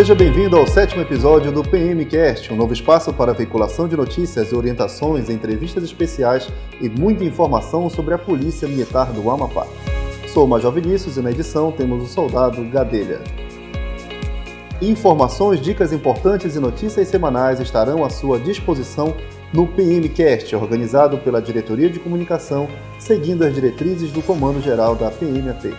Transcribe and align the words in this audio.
Seja 0.00 0.14
bem-vindo 0.14 0.56
ao 0.56 0.66
sétimo 0.66 1.02
episódio 1.02 1.52
do 1.52 1.62
PMcast, 1.62 2.50
um 2.50 2.56
novo 2.56 2.72
espaço 2.72 3.12
para 3.12 3.34
veiculação 3.34 3.86
de 3.86 3.94
notícias, 3.94 4.50
orientações, 4.50 5.28
entrevistas 5.28 5.84
especiais 5.84 6.48
e 6.80 6.88
muita 6.88 7.22
informação 7.22 7.90
sobre 7.90 8.14
a 8.14 8.18
Polícia 8.18 8.66
Militar 8.66 9.12
do 9.12 9.30
Amapá. 9.30 9.66
Sou 10.32 10.46
o 10.46 10.48
Major 10.48 10.72
Vinícius 10.72 11.18
e 11.18 11.20
na 11.20 11.30
edição 11.30 11.70
temos 11.70 12.02
o 12.02 12.06
soldado 12.06 12.64
Gadelha. 12.70 13.20
Informações, 14.80 15.60
dicas 15.60 15.92
importantes 15.92 16.56
e 16.56 16.60
notícias 16.60 17.06
semanais 17.06 17.60
estarão 17.60 18.02
à 18.02 18.08
sua 18.08 18.40
disposição 18.40 19.14
no 19.52 19.66
PMcast, 19.66 20.56
organizado 20.56 21.18
pela 21.18 21.42
Diretoria 21.42 21.90
de 21.90 21.98
Comunicação, 21.98 22.70
seguindo 22.98 23.44
as 23.44 23.54
diretrizes 23.54 24.10
do 24.10 24.22
Comando 24.22 24.62
Geral 24.62 24.96
da 24.96 25.10
PMAP. 25.10 25.74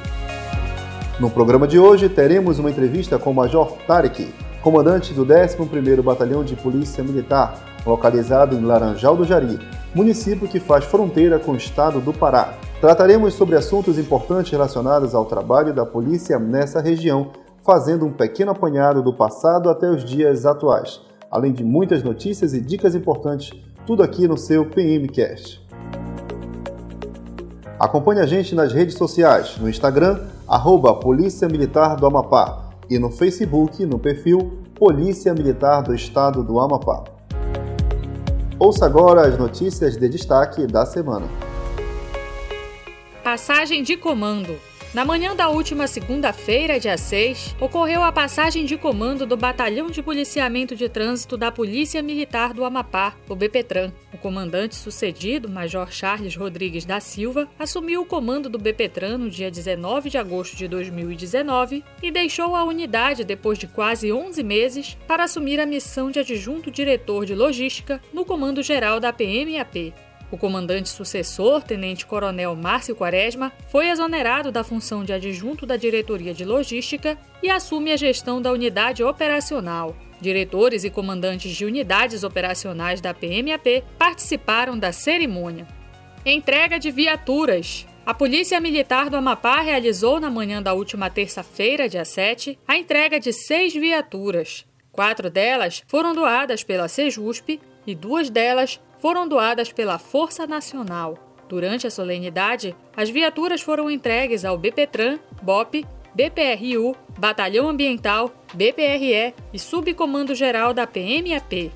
No 1.21 1.29
programa 1.29 1.67
de 1.67 1.77
hoje, 1.77 2.09
teremos 2.09 2.57
uma 2.57 2.71
entrevista 2.71 3.19
com 3.19 3.29
o 3.29 3.33
Major 3.35 3.77
Tarek, 3.85 4.33
comandante 4.63 5.13
do 5.13 5.23
11º 5.23 6.01
Batalhão 6.01 6.43
de 6.43 6.55
Polícia 6.55 7.03
Militar, 7.03 7.63
localizado 7.85 8.55
em 8.55 8.65
Laranjal 8.65 9.15
do 9.15 9.23
Jari, 9.23 9.59
município 9.93 10.47
que 10.47 10.59
faz 10.59 10.83
fronteira 10.83 11.37
com 11.37 11.51
o 11.51 11.55
estado 11.55 12.01
do 12.01 12.11
Pará. 12.11 12.55
Trataremos 12.81 13.35
sobre 13.35 13.55
assuntos 13.55 13.99
importantes 13.99 14.51
relacionados 14.51 15.13
ao 15.13 15.25
trabalho 15.25 15.75
da 15.75 15.85
polícia 15.85 16.39
nessa 16.39 16.81
região, 16.81 17.29
fazendo 17.63 18.03
um 18.03 18.11
pequeno 18.11 18.49
apanhado 18.49 19.03
do 19.03 19.13
passado 19.13 19.69
até 19.69 19.87
os 19.87 20.03
dias 20.03 20.47
atuais, 20.47 21.01
além 21.29 21.53
de 21.53 21.63
muitas 21.63 22.01
notícias 22.01 22.51
e 22.55 22.59
dicas 22.59 22.95
importantes, 22.95 23.51
tudo 23.85 24.01
aqui 24.01 24.27
no 24.27 24.39
seu 24.39 24.65
PMcast. 24.65 25.61
Acompanhe 27.81 28.21
a 28.21 28.27
gente 28.27 28.53
nas 28.53 28.71
redes 28.71 28.93
sociais, 28.93 29.57
no 29.57 29.67
Instagram, 29.67 30.27
arroba 30.47 30.93
Polícia 30.93 31.47
Militar 31.47 31.95
do 31.95 32.05
Amapá 32.05 32.69
e 32.87 32.99
no 32.99 33.09
Facebook, 33.09 33.83
no 33.87 33.97
perfil 33.97 34.59
Polícia 34.75 35.33
Militar 35.33 35.81
do 35.81 35.95
Estado 35.95 36.43
do 36.43 36.59
Amapá. 36.59 37.03
Ouça 38.59 38.85
agora 38.85 39.27
as 39.27 39.35
notícias 39.35 39.97
de 39.97 40.07
destaque 40.07 40.67
da 40.67 40.85
semana. 40.85 41.27
Passagem 43.23 43.81
de 43.81 43.97
comando. 43.97 44.55
Na 44.93 45.05
manhã 45.05 45.33
da 45.33 45.47
última 45.47 45.87
segunda-feira, 45.87 46.77
dia 46.77 46.97
6, 46.97 47.55
ocorreu 47.61 48.03
a 48.03 48.11
passagem 48.11 48.65
de 48.65 48.77
comando 48.77 49.25
do 49.25 49.37
Batalhão 49.37 49.89
de 49.89 50.03
Policiamento 50.03 50.75
de 50.75 50.89
Trânsito 50.89 51.37
da 51.37 51.49
Polícia 51.49 52.03
Militar 52.03 52.53
do 52.53 52.65
Amapá, 52.65 53.15
o 53.29 53.33
BPTran. 53.33 53.93
O 54.13 54.17
comandante 54.17 54.75
sucedido, 54.75 55.47
Major 55.47 55.89
Charles 55.93 56.35
Rodrigues 56.35 56.83
da 56.83 56.99
Silva, 56.99 57.47
assumiu 57.57 58.01
o 58.01 58.05
comando 58.05 58.49
do 58.49 58.57
BPTran 58.57 59.17
no 59.17 59.29
dia 59.29 59.49
19 59.49 60.09
de 60.09 60.17
agosto 60.17 60.57
de 60.57 60.67
2019 60.67 61.85
e 62.03 62.11
deixou 62.11 62.53
a 62.53 62.65
unidade 62.65 63.23
depois 63.23 63.57
de 63.57 63.67
quase 63.67 64.11
11 64.11 64.43
meses 64.43 64.97
para 65.07 65.23
assumir 65.23 65.61
a 65.61 65.65
missão 65.65 66.11
de 66.11 66.19
adjunto 66.19 66.69
diretor 66.69 67.25
de 67.25 67.33
logística 67.33 68.01
no 68.11 68.25
Comando 68.25 68.61
Geral 68.61 68.99
da 68.99 69.13
PMAP. 69.13 69.93
O 70.31 70.37
comandante 70.37 70.87
sucessor, 70.87 71.61
Tenente 71.61 72.05
Coronel 72.05 72.55
Márcio 72.55 72.95
Quaresma, 72.95 73.51
foi 73.67 73.89
exonerado 73.89 74.49
da 74.49 74.63
função 74.63 75.03
de 75.03 75.11
adjunto 75.11 75.65
da 75.65 75.75
Diretoria 75.75 76.33
de 76.33 76.45
Logística 76.45 77.17
e 77.43 77.49
assume 77.49 77.91
a 77.91 77.97
gestão 77.97 78.41
da 78.41 78.51
unidade 78.51 79.03
operacional. 79.03 79.93
Diretores 80.21 80.85
e 80.85 80.89
comandantes 80.89 81.51
de 81.51 81.65
unidades 81.65 82.23
operacionais 82.23 83.01
da 83.01 83.13
PMAP 83.13 83.83
participaram 83.99 84.79
da 84.79 84.93
cerimônia. 84.93 85.67
Entrega 86.25 86.79
de 86.79 86.91
viaturas. 86.91 87.85
A 88.05 88.13
Polícia 88.13 88.59
Militar 88.59 89.09
do 89.09 89.17
Amapá 89.17 89.59
realizou 89.61 90.19
na 90.19 90.29
manhã 90.29 90.61
da 90.61 90.73
última 90.73 91.09
terça-feira, 91.09 91.89
dia 91.89 92.05
7, 92.05 92.57
a 92.67 92.77
entrega 92.77 93.19
de 93.19 93.33
seis 93.33 93.73
viaturas. 93.73 94.65
Quatro 94.91 95.29
delas 95.29 95.83
foram 95.87 96.13
doadas 96.13 96.63
pela 96.63 96.87
Sejusp 96.87 97.59
e 97.85 97.95
duas 97.95 98.29
delas 98.29 98.79
foram 99.01 99.27
doadas 99.27 99.73
pela 99.73 99.97
Força 99.97 100.45
Nacional. 100.45 101.17
Durante 101.49 101.87
a 101.87 101.91
solenidade, 101.91 102.75
as 102.95 103.09
viaturas 103.09 103.59
foram 103.59 103.89
entregues 103.89 104.45
ao 104.45 104.57
BPTran, 104.57 105.17
BOP, 105.41 105.85
BPRU, 106.13 106.95
Batalhão 107.17 107.67
Ambiental, 107.67 108.31
BPRE 108.53 109.33
e 109.51 109.59
Subcomando 109.59 110.35
Geral 110.35 110.73
da 110.73 110.85
PMAP. 110.85 111.71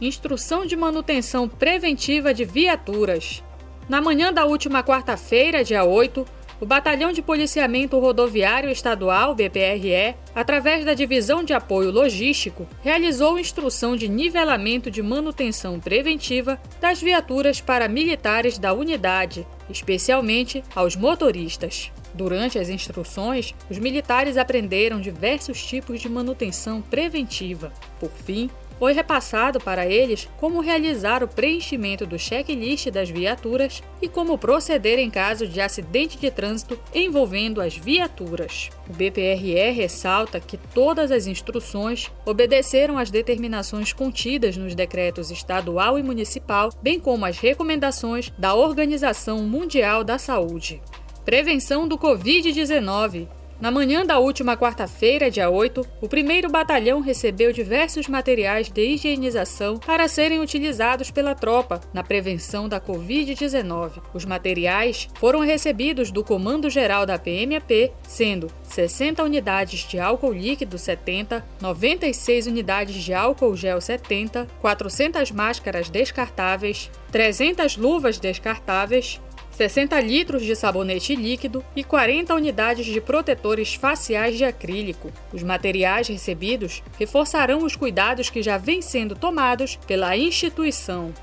Instrução 0.00 0.66
de 0.66 0.76
manutenção 0.76 1.48
preventiva 1.48 2.34
de 2.34 2.44
viaturas. 2.44 3.42
Na 3.88 4.00
manhã 4.00 4.32
da 4.32 4.44
última 4.44 4.82
quarta-feira, 4.82 5.62
dia 5.62 5.84
8, 5.84 6.26
o 6.60 6.66
Batalhão 6.66 7.12
de 7.12 7.20
Policiamento 7.20 7.98
Rodoviário 7.98 8.70
Estadual, 8.70 9.34
BPRE, 9.34 10.14
através 10.34 10.84
da 10.84 10.94
Divisão 10.94 11.42
de 11.42 11.52
Apoio 11.52 11.90
Logístico, 11.90 12.66
realizou 12.82 13.38
instrução 13.38 13.96
de 13.96 14.08
nivelamento 14.08 14.90
de 14.90 15.02
manutenção 15.02 15.80
preventiva 15.80 16.60
das 16.80 17.00
viaturas 17.00 17.60
para 17.60 17.88
militares 17.88 18.58
da 18.58 18.72
unidade, 18.72 19.46
especialmente 19.68 20.62
aos 20.74 20.96
motoristas. 20.96 21.90
Durante 22.14 22.60
as 22.60 22.68
instruções, 22.68 23.52
os 23.68 23.76
militares 23.76 24.36
aprenderam 24.36 25.00
diversos 25.00 25.64
tipos 25.66 26.00
de 26.00 26.08
manutenção 26.08 26.80
preventiva. 26.80 27.72
Por 27.98 28.10
fim, 28.10 28.48
foi 28.78 28.92
repassado 28.92 29.60
para 29.60 29.86
eles 29.86 30.28
como 30.38 30.60
realizar 30.60 31.22
o 31.22 31.28
preenchimento 31.28 32.06
do 32.06 32.18
checklist 32.18 32.90
das 32.90 33.10
viaturas 33.10 33.82
e 34.00 34.08
como 34.08 34.38
proceder 34.38 34.98
em 34.98 35.10
caso 35.10 35.46
de 35.46 35.60
acidente 35.60 36.18
de 36.18 36.30
trânsito 36.30 36.78
envolvendo 36.94 37.60
as 37.60 37.76
viaturas. 37.76 38.70
O 38.88 38.92
BPRE 38.92 39.70
ressalta 39.70 40.40
que 40.40 40.56
todas 40.56 41.10
as 41.10 41.26
instruções 41.26 42.10
obedeceram 42.24 42.98
às 42.98 43.10
determinações 43.10 43.92
contidas 43.92 44.56
nos 44.56 44.74
decretos 44.74 45.30
estadual 45.30 45.98
e 45.98 46.02
municipal, 46.02 46.70
bem 46.82 46.98
como 46.98 47.24
as 47.24 47.38
recomendações 47.38 48.30
da 48.38 48.54
Organização 48.54 49.42
Mundial 49.44 50.04
da 50.04 50.18
Saúde. 50.18 50.82
Prevenção 51.24 51.88
do 51.88 51.96
Covid-19. 51.96 53.28
Na 53.60 53.70
manhã 53.70 54.04
da 54.04 54.18
última 54.18 54.56
quarta-feira, 54.56 55.30
dia 55.30 55.48
8, 55.48 55.86
o 56.00 56.08
primeiro 56.08 56.50
batalhão 56.50 57.00
recebeu 57.00 57.52
diversos 57.52 58.08
materiais 58.08 58.68
de 58.68 58.82
higienização 58.84 59.78
para 59.78 60.08
serem 60.08 60.40
utilizados 60.40 61.10
pela 61.10 61.36
tropa 61.36 61.80
na 61.92 62.02
prevenção 62.02 62.68
da 62.68 62.80
Covid-19. 62.80 64.02
Os 64.12 64.24
materiais 64.24 65.08
foram 65.14 65.40
recebidos 65.40 66.10
do 66.10 66.24
Comando 66.24 66.68
Geral 66.68 67.06
da 67.06 67.16
PMAP, 67.16 67.92
sendo 68.02 68.48
60 68.64 69.22
unidades 69.22 69.86
de 69.88 70.00
álcool 70.00 70.32
líquido 70.32 70.76
70, 70.76 71.44
96 71.62 72.48
unidades 72.48 72.96
de 72.96 73.14
álcool 73.14 73.56
gel 73.56 73.80
70, 73.80 74.48
400 74.60 75.30
máscaras 75.30 75.88
descartáveis, 75.88 76.90
300 77.12 77.76
luvas 77.76 78.18
descartáveis, 78.18 79.20
60 79.54 80.00
litros 80.00 80.42
de 80.42 80.56
sabonete 80.56 81.14
líquido 81.14 81.64
e 81.76 81.84
40 81.84 82.34
unidades 82.34 82.84
de 82.84 83.00
protetores 83.00 83.74
faciais 83.74 84.36
de 84.36 84.44
acrílico. 84.44 85.12
Os 85.32 85.42
materiais 85.42 86.08
recebidos 86.08 86.82
reforçarão 86.98 87.64
os 87.64 87.76
cuidados 87.76 88.28
que 88.28 88.42
já 88.42 88.58
vêm 88.58 88.82
sendo 88.82 89.14
tomados 89.14 89.76
pela 89.86 90.16
instituição. 90.16 91.14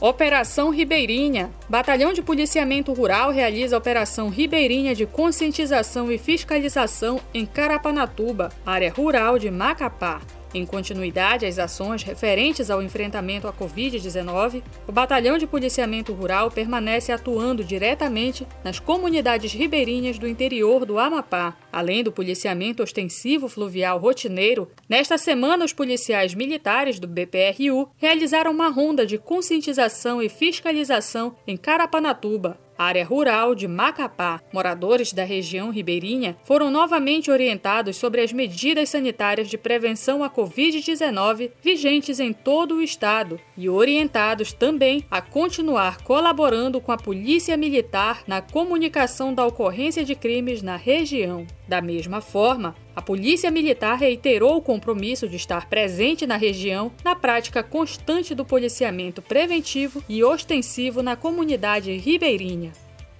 Operação 0.00 0.70
Ribeirinha. 0.70 1.50
Batalhão 1.68 2.12
de 2.12 2.22
Policiamento 2.22 2.92
Rural 2.92 3.32
realiza 3.32 3.74
a 3.74 3.78
Operação 3.78 4.28
Ribeirinha 4.28 4.94
de 4.94 5.06
conscientização 5.06 6.10
e 6.10 6.18
fiscalização 6.18 7.20
em 7.34 7.44
Carapanatuba, 7.44 8.50
área 8.64 8.92
rural 8.92 9.38
de 9.38 9.50
Macapá. 9.50 10.20
Em 10.54 10.64
continuidade 10.64 11.44
às 11.44 11.58
ações 11.58 12.02
referentes 12.02 12.70
ao 12.70 12.82
enfrentamento 12.82 13.46
à 13.46 13.52
Covid-19, 13.52 14.62
o 14.86 14.92
Batalhão 14.92 15.36
de 15.36 15.46
Policiamento 15.46 16.12
Rural 16.14 16.50
permanece 16.50 17.12
atuando 17.12 17.62
diretamente 17.62 18.46
nas 18.64 18.80
comunidades 18.80 19.52
ribeirinhas 19.52 20.18
do 20.18 20.26
interior 20.26 20.86
do 20.86 20.98
Amapá. 20.98 21.54
Além 21.72 22.02
do 22.02 22.12
policiamento 22.12 22.82
ostensivo 22.82 23.48
fluvial 23.48 23.98
rotineiro, 23.98 24.70
nesta 24.88 25.18
semana 25.18 25.64
os 25.64 25.72
policiais 25.72 26.34
militares 26.34 26.98
do 26.98 27.06
BPRU 27.06 27.90
realizaram 27.96 28.50
uma 28.50 28.68
ronda 28.68 29.04
de 29.04 29.18
conscientização 29.18 30.22
e 30.22 30.28
fiscalização 30.28 31.36
em 31.46 31.56
Carapanatuba, 31.56 32.58
área 32.78 33.04
rural 33.04 33.54
de 33.54 33.66
Macapá. 33.66 34.40
Moradores 34.52 35.12
da 35.12 35.24
região 35.24 35.70
ribeirinha 35.70 36.36
foram 36.44 36.70
novamente 36.70 37.30
orientados 37.30 37.96
sobre 37.96 38.20
as 38.20 38.32
medidas 38.32 38.90
sanitárias 38.90 39.48
de 39.48 39.58
prevenção 39.58 40.22
à 40.22 40.30
Covid-19 40.30 41.50
vigentes 41.60 42.20
em 42.20 42.32
todo 42.32 42.76
o 42.76 42.82
estado 42.82 43.40
e 43.56 43.68
orientados 43.68 44.52
também 44.52 45.04
a 45.10 45.20
continuar 45.20 46.02
colaborando 46.02 46.80
com 46.80 46.92
a 46.92 46.96
Polícia 46.96 47.56
Militar 47.56 48.22
na 48.26 48.40
comunicação 48.40 49.34
da 49.34 49.44
ocorrência 49.44 50.04
de 50.04 50.14
crimes 50.14 50.62
na 50.62 50.76
região. 50.76 51.46
Da 51.68 51.82
mesma 51.82 52.22
forma, 52.22 52.74
a 52.96 53.02
Polícia 53.02 53.50
Militar 53.50 53.98
reiterou 53.98 54.56
o 54.56 54.62
compromisso 54.62 55.28
de 55.28 55.36
estar 55.36 55.68
presente 55.68 56.26
na 56.26 56.38
região 56.38 56.90
na 57.04 57.14
prática 57.14 57.62
constante 57.62 58.34
do 58.34 58.42
policiamento 58.42 59.20
preventivo 59.20 60.02
e 60.08 60.24
ostensivo 60.24 61.02
na 61.02 61.14
comunidade 61.14 61.94
ribeirinha. 61.94 62.72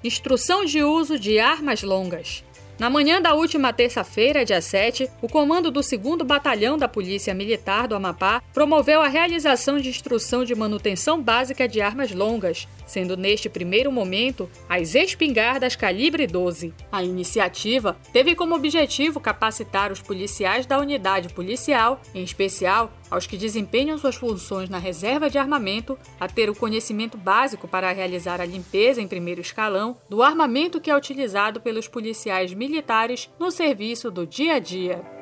Instrução 0.03 0.65
de 0.65 0.83
uso 0.83 1.19
de 1.19 1.39
armas 1.39 1.83
longas. 1.83 2.43
Na 2.79 2.89
manhã 2.89 3.21
da 3.21 3.35
última 3.35 3.73
terça-feira, 3.73 4.45
dia 4.45 4.61
7, 4.61 5.11
o 5.21 5.29
comando 5.29 5.71
do 5.71 5.81
2 5.81 6.23
Batalhão 6.25 6.79
da 6.79 6.89
Polícia 6.89 7.35
Militar 7.35 7.89
do 7.89 7.97
Amapá 7.97 8.41
promoveu 8.55 9.03
a 9.03 9.09
realização 9.09 9.79
de 9.79 9.89
instrução 9.89 10.44
de 10.44 10.55
manutenção 10.55 11.21
básica 11.21 11.67
de 11.67 11.81
armas 11.81 12.12
longas, 12.12 12.69
sendo 12.88 13.17
neste 13.17 13.49
primeiro 13.49 13.93
momento 13.93 14.50
as 14.69 14.94
espingardas 14.94 15.76
calibre 15.76 16.26
12. 16.26 16.75
A 16.90 17.05
iniciativa 17.05 17.96
teve 18.12 18.35
como 18.35 18.56
objetivo 18.56 19.20
capacitar 19.20 19.93
os 19.93 20.00
policiais 20.00 20.67
da 20.67 20.79
unidade 20.79 21.29
policial, 21.32 22.00
em 22.14 22.25
especial 22.25 22.93
aos 23.11 23.26
que 23.26 23.37
desempenham 23.37 23.96
suas 23.99 24.17
funções 24.17 24.69
na 24.69 24.79
reserva 24.79 25.31
de 25.31 25.38
armamento, 25.38 25.99
a 26.19 26.26
ter 26.26 26.50
o 26.50 26.55
conhecimento 26.55 27.17
básico 27.17 27.69
para 27.69 27.93
realizar 27.93 28.40
a 28.40 28.46
limpeza 28.46 29.00
em 29.00 29.08
primeiro 29.08 29.41
escalão 29.41 29.96
do 30.08 30.23
armamento 30.23 30.81
que 30.81 30.91
é 30.91 30.96
utilizado 30.96 31.61
pelos 31.61 31.87
policiais 31.87 32.52
militares 32.52 33.31
no 33.38 33.50
serviço 33.50 34.11
do 34.11 34.26
dia 34.26 34.55
a 34.55 34.58
dia. 34.58 35.18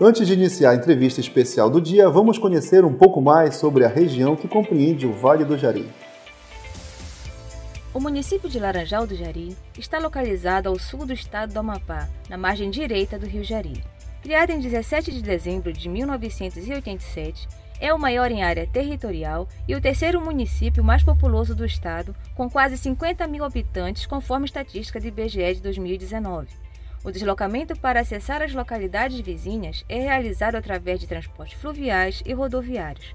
Antes 0.00 0.26
de 0.26 0.32
iniciar 0.32 0.70
a 0.70 0.74
entrevista 0.74 1.20
especial 1.20 1.70
do 1.70 1.80
dia, 1.80 2.10
vamos 2.10 2.36
conhecer 2.36 2.84
um 2.84 2.92
pouco 2.92 3.20
mais 3.20 3.54
sobre 3.54 3.84
a 3.84 3.88
região 3.88 4.34
que 4.34 4.48
compreende 4.48 5.06
o 5.06 5.12
Vale 5.12 5.44
do 5.44 5.56
Jari. 5.56 5.88
O 7.94 8.00
município 8.00 8.48
de 8.48 8.58
Laranjal 8.58 9.06
do 9.06 9.14
Jari 9.14 9.56
está 9.78 10.00
localizado 10.00 10.68
ao 10.68 10.76
sul 10.80 11.06
do 11.06 11.12
estado 11.12 11.54
do 11.54 11.60
Amapá, 11.60 12.08
na 12.28 12.36
margem 12.36 12.70
direita 12.70 13.16
do 13.16 13.26
rio 13.26 13.44
Jari. 13.44 13.84
Criado 14.20 14.50
em 14.50 14.58
17 14.58 15.12
de 15.12 15.22
dezembro 15.22 15.72
de 15.72 15.88
1987, 15.88 17.46
é 17.80 17.94
o 17.94 17.98
maior 17.98 18.32
em 18.32 18.42
área 18.42 18.66
territorial 18.66 19.46
e 19.68 19.76
o 19.76 19.80
terceiro 19.80 20.20
município 20.20 20.82
mais 20.82 21.04
populoso 21.04 21.54
do 21.54 21.64
estado, 21.64 22.16
com 22.34 22.50
quase 22.50 22.76
50 22.76 23.28
mil 23.28 23.44
habitantes, 23.44 24.06
conforme 24.06 24.46
estatística 24.46 24.98
do 24.98 25.06
IBGE 25.06 25.54
de 25.54 25.62
2019. 25.62 26.63
O 27.04 27.12
deslocamento 27.12 27.78
para 27.78 28.00
acessar 28.00 28.40
as 28.40 28.54
localidades 28.54 29.20
vizinhas 29.20 29.84
é 29.90 29.98
realizado 29.98 30.54
através 30.54 30.98
de 30.98 31.06
transportes 31.06 31.60
fluviais 31.60 32.22
e 32.24 32.32
rodoviários. 32.32 33.14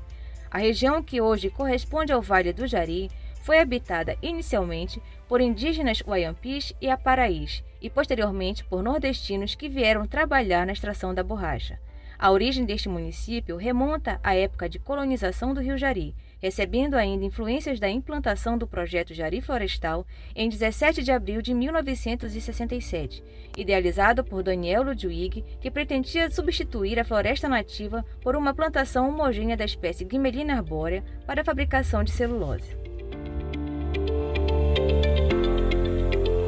A 0.51 0.59
região 0.59 1.01
que 1.01 1.19
hoje 1.19 1.49
corresponde 1.49 2.13
ao 2.13 2.21
Vale 2.21 2.53
do 2.53 2.67
Jari 2.67 3.09
foi 3.41 3.57
habitada 3.57 4.15
inicialmente 4.21 5.01
por 5.27 5.41
indígenas 5.41 6.03
Waiampis 6.05 6.71
e 6.79 6.87
Aparaís 6.87 7.63
e 7.81 7.89
posteriormente 7.89 8.63
por 8.63 8.83
nordestinos 8.83 9.55
que 9.55 9.67
vieram 9.67 10.05
trabalhar 10.05 10.67
na 10.67 10.73
extração 10.73 11.11
da 11.11 11.23
borracha. 11.23 11.79
A 12.17 12.29
origem 12.29 12.65
deste 12.65 12.87
município 12.87 13.57
remonta 13.57 14.19
à 14.23 14.35
época 14.35 14.69
de 14.69 14.77
colonização 14.77 15.51
do 15.51 15.61
Rio 15.61 15.77
Jari, 15.79 16.13
recebendo 16.41 16.95
ainda 16.95 17.25
influências 17.25 17.79
da 17.79 17.89
implantação 17.89 18.57
do 18.57 18.67
projeto 18.67 19.13
Jari 19.13 19.41
Florestal 19.41 20.05
em 20.35 20.49
17 20.49 21.03
de 21.03 21.11
abril 21.11 21.41
de 21.41 21.53
1967, 21.53 23.23
idealizado 23.57 24.23
por 24.23 24.41
Daniel 24.43 24.83
Ludwig, 24.83 25.43
que 25.59 25.71
pretendia 25.71 26.29
substituir 26.29 26.99
a 26.99 27.03
floresta 27.03 27.47
nativa 27.47 28.03
por 28.21 28.35
uma 28.35 28.53
plantação 28.53 29.09
homogênea 29.09 29.57
da 29.57 29.65
espécie 29.65 30.05
Guimelina 30.05 30.55
arbórea 30.55 31.03
para 31.25 31.41
a 31.41 31.45
fabricação 31.45 32.03
de 32.03 32.11
celulose. 32.11 32.77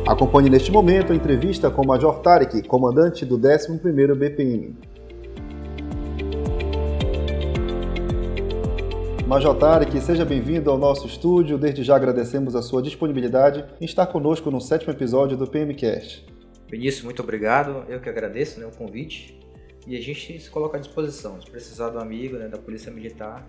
Acompanhe 0.08 0.50
neste 0.50 0.72
momento 0.72 1.14
a 1.14 1.16
entrevista 1.16 1.70
com 1.70 1.84
o 1.84 1.88
Major 1.88 2.20
Tarek, 2.20 2.64
comandante 2.64 3.26
do 3.26 3.38
11º 3.38 4.16
BPM. 4.16 4.91
Major 9.32 9.56
Tarek, 9.56 9.98
seja 10.02 10.26
bem-vindo 10.26 10.70
ao 10.70 10.78
nosso 10.78 11.08
estúdio. 11.08 11.58
Desde 11.58 11.84
já 11.84 11.96
agradecemos 11.96 12.54
a 12.54 12.62
sua 12.62 12.82
disponibilidade 12.82 13.64
em 13.80 13.86
estar 13.86 14.06
conosco 14.08 14.52
no 14.52 14.60
sétimo 14.60 14.92
episódio 14.92 15.38
do 15.38 15.48
PMCast. 15.48 16.26
Vinícius, 16.70 17.06
muito 17.06 17.22
obrigado. 17.22 17.86
Eu 17.88 18.02
que 18.02 18.10
agradeço 18.10 18.60
né, 18.60 18.66
o 18.66 18.72
convite. 18.72 19.40
E 19.88 19.96
a 19.96 20.02
gente 20.02 20.38
se 20.38 20.50
coloca 20.50 20.76
à 20.76 20.82
disposição. 20.82 21.42
Se 21.42 21.50
precisar 21.50 21.92
do 21.92 22.00
amigo, 22.00 22.36
né, 22.36 22.50
da 22.50 22.58
Polícia 22.58 22.92
Militar, 22.92 23.48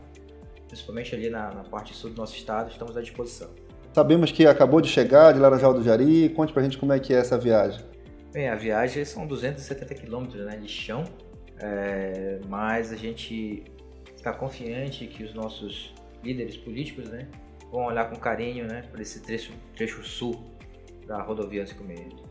principalmente 0.69 1.17
ali 1.17 1.29
na, 1.29 1.52
na 1.52 1.64
parte 1.64 1.93
sul 1.94 2.11
do 2.11 2.17
nosso 2.17 2.37
estado, 2.37 2.70
estamos 2.70 2.96
à 2.96 3.00
disposição. 3.00 3.50
Sabemos 3.93 4.31
que 4.31 4.46
acabou 4.46 4.81
de 4.81 4.88
chegar 4.88 5.32
de 5.32 5.40
Laranjal 5.40 5.75
do 5.75 5.82
Jari. 5.82 6.28
Conte 6.28 6.52
pra 6.52 6.62
gente 6.62 6.78
como 6.78 6.93
é 6.93 7.00
que 7.00 7.12
é 7.12 7.17
essa 7.17 7.37
viagem. 7.37 7.85
Bem, 8.32 8.49
a 8.49 8.55
viagem 8.55 9.05
são 9.05 9.26
270 9.26 9.96
quilômetros 9.96 10.46
né, 10.46 10.56
de 10.56 10.69
chão, 10.69 11.02
é, 11.58 12.38
mas 12.49 12.93
a 12.93 12.96
gente 12.96 13.64
está 14.22 14.32
confiante 14.32 15.04
que 15.08 15.24
os 15.24 15.34
nossos 15.34 15.92
líderes 16.22 16.56
políticos 16.56 17.08
né, 17.08 17.26
vão 17.72 17.86
olhar 17.86 18.08
com 18.08 18.14
carinho 18.14 18.69
né, 18.69 18.84
para 18.90 19.02
esse 19.02 19.20
trecho, 19.20 19.52
trecho 19.76 20.04
sul 20.04 20.36
da 21.08 21.20
rodovia 21.20 21.66
56. 21.66 22.22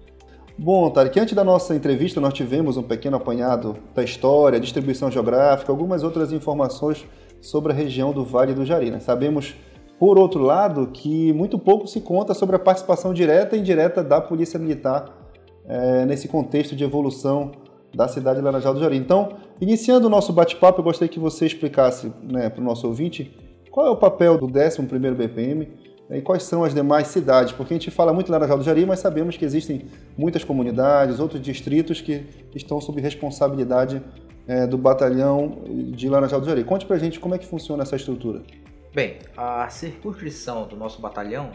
Bom, 0.57 0.89
Tarek, 0.89 1.19
antes 1.19 1.33
da 1.33 1.43
nossa 1.43 1.75
entrevista 1.75 2.21
nós 2.21 2.33
tivemos 2.33 2.77
um 2.77 2.83
pequeno 2.83 3.17
apanhado 3.17 3.75
da 3.93 4.03
história, 4.03 4.57
distribuição 4.57 5.11
geográfica, 5.11 5.69
algumas 5.69 6.01
outras 6.01 6.31
informações 6.31 7.05
sobre 7.41 7.73
a 7.73 7.75
região 7.75 8.13
do 8.13 8.23
Vale 8.23 8.53
do 8.53 8.65
Jari. 8.65 8.89
Né? 8.89 9.01
Sabemos 9.01 9.53
por 9.99 10.17
outro 10.17 10.41
lado, 10.41 10.87
que 10.87 11.33
muito 11.33 11.59
pouco 11.59 11.87
se 11.87 11.99
conta 11.99 12.33
sobre 12.33 12.55
a 12.55 12.59
participação 12.59 13.13
direta 13.13 13.55
e 13.55 13.59
indireta 13.59 14.01
da 14.01 14.21
Polícia 14.21 14.57
Militar 14.57 15.13
é, 15.65 16.05
nesse 16.05 16.27
contexto 16.27 16.75
de 16.75 16.83
evolução 16.83 17.51
da 17.93 18.07
cidade 18.07 18.39
de 18.39 18.45
Laranjal 18.45 18.73
do 18.73 18.79
Jari. 18.79 18.97
Então, 18.97 19.37
iniciando 19.59 20.07
o 20.07 20.09
nosso 20.09 20.31
bate-papo, 20.31 20.79
eu 20.79 20.83
gostaria 20.83 21.11
que 21.11 21.19
você 21.19 21.45
explicasse 21.45 22.11
né, 22.23 22.49
para 22.49 22.61
o 22.61 22.63
nosso 22.63 22.87
ouvinte 22.87 23.37
qual 23.69 23.87
é 23.87 23.89
o 23.89 23.95
papel 23.95 24.37
do 24.37 24.47
11º 24.47 25.13
BPM 25.13 25.69
né, 26.09 26.17
e 26.17 26.21
quais 26.21 26.43
são 26.43 26.63
as 26.63 26.73
demais 26.73 27.07
cidades, 27.07 27.53
porque 27.53 27.73
a 27.73 27.77
gente 27.77 27.91
fala 27.91 28.13
muito 28.13 28.31
Laranjal 28.31 28.57
do 28.57 28.63
Jari, 28.63 28.85
mas 28.85 28.99
sabemos 28.99 29.37
que 29.37 29.45
existem 29.45 29.85
muitas 30.17 30.43
comunidades, 30.43 31.19
outros 31.19 31.41
distritos 31.41 32.01
que 32.01 32.25
estão 32.53 32.81
sob 32.81 32.99
responsabilidade 33.01 34.01
é, 34.47 34.67
do 34.67 34.77
batalhão 34.77 35.63
de 35.95 36.09
Laranjal 36.09 36.41
do 36.41 36.47
Jari. 36.47 36.63
Conte 36.63 36.85
para 36.85 36.95
a 36.95 36.99
gente 36.99 37.19
como 37.19 37.35
é 37.35 37.37
que 37.37 37.45
funciona 37.45 37.83
essa 37.83 37.95
estrutura. 37.95 38.41
Bem, 38.93 39.19
a 39.37 39.69
circunscrição 39.69 40.67
do 40.67 40.75
nosso 40.75 41.01
batalhão, 41.01 41.51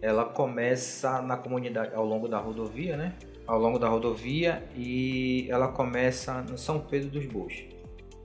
ela 0.00 0.24
começa 0.24 1.20
na 1.20 1.36
comunidade 1.36 1.94
ao 1.94 2.06
longo 2.06 2.26
da 2.26 2.38
rodovia, 2.38 2.96
né? 2.96 3.12
Ao 3.46 3.58
longo 3.58 3.78
da 3.78 3.88
rodovia 3.88 4.62
e 4.76 5.46
ela 5.50 5.68
começa 5.68 6.40
no 6.42 6.56
São 6.56 6.80
Pedro 6.80 7.10
dos 7.10 7.26
Bois 7.26 7.64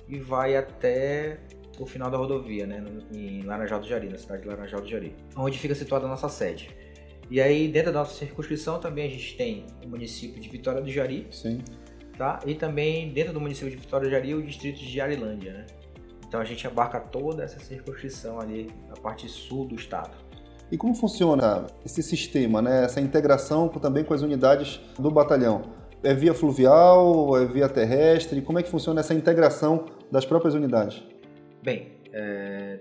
e 0.07 0.17
vai 0.17 0.55
até 0.55 1.39
o 1.77 1.85
final 1.85 2.09
da 2.09 2.17
rodovia, 2.17 2.65
né? 2.65 2.83
Em 3.13 3.41
Laranjal 3.43 3.79
do 3.79 3.87
Jari, 3.87 4.09
na 4.09 4.17
cidade 4.17 4.43
de 4.43 4.47
Laranjal 4.47 4.81
do 4.81 4.87
Jari, 4.87 5.15
onde 5.35 5.57
fica 5.57 5.75
situada 5.75 6.05
a 6.05 6.09
nossa 6.09 6.27
sede. 6.27 6.69
E 7.29 7.39
aí, 7.39 7.67
dentro 7.67 7.91
da 7.93 7.99
nossa 7.99 8.15
circunscrição, 8.15 8.79
também 8.79 9.05
a 9.05 9.09
gente 9.09 9.37
tem 9.37 9.65
o 9.85 9.87
município 9.87 10.41
de 10.41 10.49
Vitória 10.49 10.81
do 10.81 10.89
Jari. 10.89 11.27
Sim. 11.31 11.61
Tá? 12.17 12.39
E 12.45 12.55
também, 12.55 13.13
dentro 13.13 13.31
do 13.31 13.39
município 13.39 13.69
de 13.69 13.77
Vitória 13.77 14.09
do 14.09 14.11
Jari, 14.11 14.33
o 14.33 14.41
distrito 14.41 14.79
de 14.79 14.99
Arilândia, 14.99 15.53
né? 15.53 15.65
Então 16.27 16.39
a 16.41 16.43
gente 16.43 16.65
abarca 16.67 16.99
toda 16.99 17.43
essa 17.43 17.59
circunscrição 17.59 18.39
ali 18.39 18.69
na 18.87 18.95
parte 18.95 19.29
sul 19.29 19.65
do 19.65 19.75
estado. 19.75 20.15
E 20.71 20.77
como 20.77 20.93
funciona 20.93 21.65
esse 21.83 22.03
sistema, 22.03 22.61
né? 22.61 22.85
essa 22.85 23.01
integração 23.01 23.67
também 23.67 24.03
com 24.03 24.13
as 24.13 24.21
unidades 24.21 24.79
do 24.97 25.09
batalhão? 25.09 25.63
É 26.03 26.13
via 26.13 26.33
fluvial, 26.33 27.37
é 27.37 27.45
via 27.45 27.67
terrestre? 27.67 28.41
Como 28.41 28.59
é 28.59 28.63
que 28.63 28.69
funciona 28.69 28.99
essa 28.99 29.13
integração 29.13 29.85
das 30.11 30.25
próprias 30.25 30.53
unidades? 30.53 31.03
Bem, 31.61 31.99
é... 32.13 32.79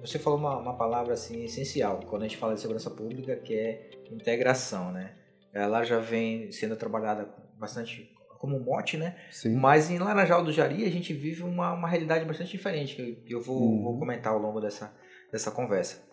você 0.00 0.18
falou 0.18 0.38
uma, 0.38 0.58
uma, 0.58 0.76
palavra 0.76 1.14
assim 1.14 1.44
essencial 1.44 2.00
quando 2.06 2.22
a 2.22 2.28
gente 2.28 2.36
fala 2.36 2.54
de 2.54 2.60
segurança 2.60 2.90
pública, 2.90 3.36
que 3.36 3.54
é 3.54 3.90
integração, 4.10 4.92
né? 4.92 5.12
Ela 5.52 5.82
já 5.82 5.98
vem 5.98 6.52
sendo 6.52 6.76
trabalhada 6.76 7.28
bastante 7.58 8.10
como 8.38 8.58
mote, 8.60 8.96
né? 8.96 9.16
Sim. 9.30 9.56
Mas 9.56 9.90
em 9.90 9.98
Laranjal 9.98 10.44
do 10.44 10.52
Jari 10.52 10.84
a 10.84 10.90
gente 10.90 11.12
vive 11.12 11.42
uma, 11.42 11.72
uma 11.72 11.88
realidade 11.88 12.24
bastante 12.24 12.50
diferente, 12.52 12.94
que 13.26 13.32
eu, 13.32 13.40
vou, 13.40 13.60
uhum. 13.60 13.82
vou, 13.82 13.98
comentar 13.98 14.32
ao 14.32 14.38
longo 14.38 14.60
dessa, 14.60 14.94
dessa 15.32 15.50
conversa. 15.50 16.07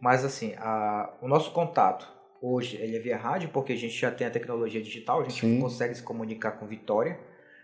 Mas 0.00 0.24
assim, 0.24 0.54
a, 0.58 1.12
o 1.20 1.28
nosso 1.28 1.52
contato 1.52 2.06
hoje 2.40 2.76
ele 2.76 2.96
é 2.96 3.00
via 3.00 3.16
rádio, 3.16 3.48
porque 3.48 3.72
a 3.72 3.76
gente 3.76 3.94
já 3.94 4.10
tem 4.10 4.26
a 4.26 4.30
tecnologia 4.30 4.80
digital, 4.80 5.20
a 5.20 5.24
gente 5.24 5.40
Sim. 5.40 5.60
consegue 5.60 5.94
se 5.94 6.02
comunicar 6.02 6.52
com 6.52 6.66
Vitória, 6.66 7.18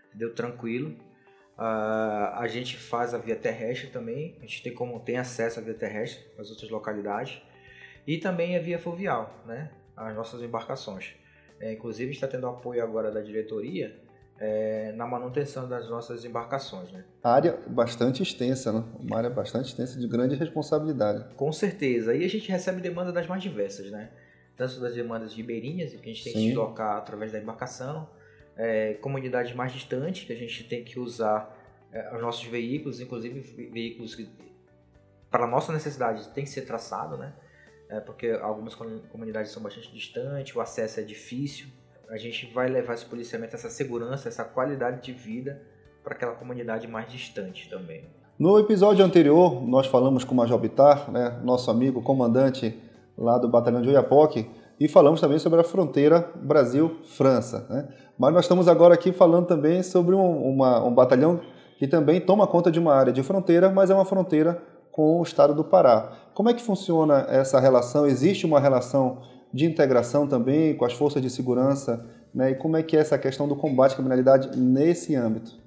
entendeu? 0.09 0.33
Tranquilo. 0.33 0.95
Uh, 1.57 2.33
a 2.33 2.47
gente 2.47 2.77
faz 2.77 3.13
a 3.13 3.17
via 3.19 3.35
terrestre 3.35 3.89
também, 3.89 4.35
a 4.39 4.41
gente 4.41 4.63
tem 4.63 4.73
como 4.73 4.99
tem 4.99 5.17
acesso 5.17 5.59
à 5.59 5.63
via 5.63 5.75
terrestre 5.75 6.25
nas 6.35 6.49
outras 6.49 6.69
localidades 6.71 7.41
e 8.07 8.17
também 8.17 8.57
a 8.57 8.59
via 8.59 8.79
fluvial, 8.79 9.41
né? 9.45 9.71
As 9.95 10.15
nossas 10.15 10.41
embarcações. 10.41 11.13
É, 11.59 11.71
inclusive 11.71 12.11
está 12.11 12.27
tendo 12.27 12.47
apoio 12.47 12.83
agora 12.83 13.11
da 13.11 13.21
diretoria 13.21 13.95
é, 14.39 14.91
na 14.93 15.05
manutenção 15.05 15.67
das 15.67 15.89
nossas 15.89 16.25
embarcações. 16.25 16.91
Né? 16.91 17.03
Área 17.23 17.57
bastante 17.67 18.21
extensa, 18.21 18.71
né? 18.71 18.83
uma 18.99 19.17
área 19.17 19.29
bastante 19.29 19.67
extensa 19.69 19.99
de 19.99 20.07
grande 20.07 20.35
responsabilidade. 20.35 21.33
Com 21.35 21.51
certeza. 21.51 22.13
E 22.15 22.23
a 22.23 22.29
gente 22.29 22.49
recebe 22.51 22.81
demanda 22.81 23.11
das 23.11 23.27
mais 23.27 23.41
diversas, 23.41 23.89
né? 23.91 24.09
Tanto 24.55 24.79
das 24.79 24.93
demandas 24.93 25.31
de 25.31 25.37
ribeirinhas, 25.37 25.91
que 25.91 25.97
a 25.97 26.13
gente 26.13 26.23
tem 26.23 26.33
Sim. 26.33 26.39
que 26.39 26.47
deslocar 26.47 26.97
através 26.97 27.31
da 27.31 27.39
embarcação, 27.39 28.07
é, 28.55 28.93
comunidades 28.95 29.55
mais 29.55 29.71
distantes, 29.71 30.25
que 30.25 30.33
a 30.33 30.35
gente 30.35 30.63
tem 30.65 30.83
que 30.83 30.99
usar 30.99 31.57
é, 31.91 32.15
os 32.15 32.21
nossos 32.21 32.45
veículos, 32.45 32.99
inclusive 32.99 33.39
veículos 33.71 34.13
que, 34.13 34.29
para 35.31 35.45
a 35.45 35.47
nossa 35.47 35.73
necessidade, 35.73 36.29
tem 36.29 36.43
que 36.43 36.51
ser 36.51 36.61
traçado, 36.61 37.17
né? 37.17 37.33
é, 37.93 37.99
porque 37.99 38.27
algumas 38.41 38.73
comunidades 38.73 39.51
são 39.51 39.61
bastante 39.61 39.91
distantes, 39.91 40.55
o 40.55 40.61
acesso 40.61 40.99
é 40.99 41.03
difícil. 41.03 41.67
A 42.13 42.17
gente 42.17 42.45
vai 42.53 42.69
levar 42.69 42.93
esse 42.93 43.05
policiamento, 43.05 43.55
essa 43.55 43.71
segurança, 43.71 44.29
essa 44.29 44.43
qualidade 44.43 45.01
de 45.01 45.11
vida 45.11 45.59
para 46.03 46.13
aquela 46.13 46.33
comunidade 46.33 46.87
mais 46.87 47.11
distante 47.11 47.67
também. 47.67 48.05
No 48.37 48.59
episódio 48.59 49.03
anterior, 49.03 49.65
nós 49.65 49.87
falamos 49.87 50.23
com 50.23 50.35
o 50.35 50.37
Major 50.37 50.59
Bitar, 50.59 51.09
né, 51.09 51.41
nosso 51.43 51.71
amigo 51.71 52.03
comandante 52.03 52.79
lá 53.17 53.39
do 53.39 53.49
Batalhão 53.49 53.81
de 53.81 53.87
Oiapoque, 53.89 54.47
e 54.79 54.87
falamos 54.87 55.19
também 55.21 55.39
sobre 55.39 55.59
a 55.59 55.63
fronteira 55.63 56.29
Brasil-França. 56.35 57.65
Né? 57.67 57.87
Mas 58.15 58.31
nós 58.31 58.45
estamos 58.45 58.67
agora 58.67 58.93
aqui 58.93 59.11
falando 59.11 59.47
também 59.47 59.81
sobre 59.81 60.13
um, 60.13 60.53
uma, 60.53 60.85
um 60.85 60.93
batalhão 60.93 61.41
que 61.79 61.87
também 61.87 62.21
toma 62.21 62.45
conta 62.45 62.69
de 62.69 62.79
uma 62.79 62.93
área 62.93 63.11
de 63.11 63.23
fronteira, 63.23 63.71
mas 63.71 63.89
é 63.89 63.95
uma 63.95 64.05
fronteira 64.05 64.61
com 64.91 65.19
o 65.19 65.23
estado 65.23 65.55
do 65.55 65.63
Pará. 65.63 66.11
Como 66.35 66.47
é 66.47 66.53
que 66.53 66.61
funciona 66.61 67.25
essa 67.27 67.59
relação? 67.59 68.05
Existe 68.05 68.45
uma 68.45 68.59
relação 68.59 69.32
de 69.53 69.65
integração 69.65 70.27
também 70.27 70.75
com 70.75 70.85
as 70.85 70.93
forças 70.93 71.21
de 71.21 71.29
segurança? 71.29 72.09
Né? 72.33 72.51
E 72.51 72.55
como 72.55 72.75
é 72.75 72.83
que 72.83 72.97
é 72.97 72.99
essa 72.99 73.17
questão 73.17 73.47
do 73.47 73.55
combate 73.55 73.91
à 73.91 73.95
criminalidade 73.95 74.57
nesse 74.57 75.15
âmbito? 75.15 75.61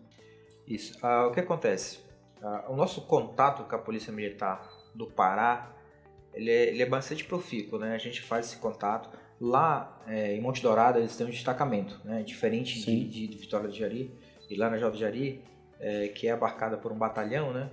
Isso. 0.66 0.98
Ah, 1.00 1.26
o 1.26 1.32
que 1.32 1.40
acontece? 1.40 2.00
Ah, 2.42 2.64
o 2.68 2.74
nosso 2.76 3.02
contato 3.02 3.62
com 3.68 3.76
a 3.76 3.78
Polícia 3.78 4.12
Militar 4.12 4.68
do 4.94 5.06
Pará 5.06 5.76
ele 6.36 6.50
é, 6.50 6.68
ele 6.68 6.82
é 6.82 6.86
bastante 6.86 7.24
profícuo, 7.24 7.78
né? 7.78 7.94
A 7.94 7.98
gente 7.98 8.20
faz 8.20 8.46
esse 8.46 8.58
contato. 8.58 9.08
Lá 9.40 10.02
é, 10.06 10.34
em 10.34 10.40
Monte 10.40 10.62
Dourado 10.62 10.98
eles 10.98 11.16
têm 11.16 11.26
um 11.26 11.30
destacamento, 11.30 11.98
né? 12.04 12.22
Diferente 12.22 12.78
de, 12.78 13.04
de, 13.04 13.26
de, 13.26 13.38
Vitória 13.38 13.68
de 13.68 13.78
Jari. 13.78 14.12
E 14.48 14.54
lá 14.54 14.68
na 14.68 14.76
Jovem 14.76 15.00
Jari, 15.00 15.42
é, 15.80 16.08
que 16.08 16.28
é 16.28 16.32
abarcada 16.32 16.76
por 16.76 16.92
um 16.92 16.98
batalhão, 16.98 17.52
né? 17.52 17.70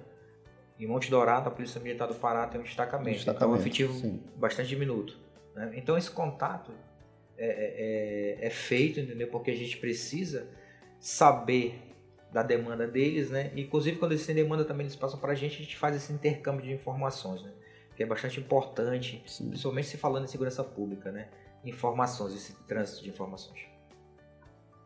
Em 0.79 0.87
Monte 0.87 1.09
Dourado, 1.09 1.49
a 1.49 1.51
Polícia 1.51 1.79
Militar 1.79 2.07
do 2.07 2.15
Pará 2.15 2.47
tem 2.47 2.59
um 2.59 2.63
destacamento. 2.63 3.09
Um 3.09 3.13
destacamento 3.13 3.45
então 3.45 3.53
é 3.53 3.57
um 3.57 3.59
efetivo 3.59 3.93
sim. 3.93 4.21
bastante 4.37 4.69
diminuto. 4.69 5.17
Né? 5.55 5.71
Então 5.75 5.97
esse 5.97 6.09
contato 6.09 6.71
é, 7.37 7.45
é, 7.45 8.43
é, 8.43 8.47
é 8.47 8.49
feito, 8.49 8.99
entendeu? 8.99 9.27
Porque 9.27 9.51
a 9.51 9.55
gente 9.55 9.77
precisa 9.77 10.47
saber 10.99 11.81
da 12.31 12.41
demanda 12.41 12.87
deles, 12.87 13.29
né? 13.29 13.51
Inclusive 13.55 13.97
quando 13.97 14.13
eles 14.13 14.25
têm 14.25 14.35
demanda 14.35 14.65
também 14.65 14.85
eles 14.85 14.95
passam 14.95 15.19
para 15.19 15.33
a 15.33 15.35
gente, 15.35 15.55
a 15.55 15.63
gente 15.63 15.77
faz 15.77 15.95
esse 15.95 16.11
intercâmbio 16.11 16.63
de 16.63 16.71
informações, 16.71 17.43
né? 17.43 17.51
Que 17.95 18.03
é 18.03 18.05
bastante 18.05 18.39
importante, 18.39 19.23
Sim. 19.27 19.49
principalmente 19.49 19.87
se 19.87 19.97
falando 19.97 20.23
em 20.23 20.27
segurança 20.27 20.63
pública, 20.63 21.11
né? 21.11 21.27
Informações, 21.63 22.33
esse 22.33 22.53
trânsito 22.65 23.03
de 23.03 23.09
informações. 23.09 23.73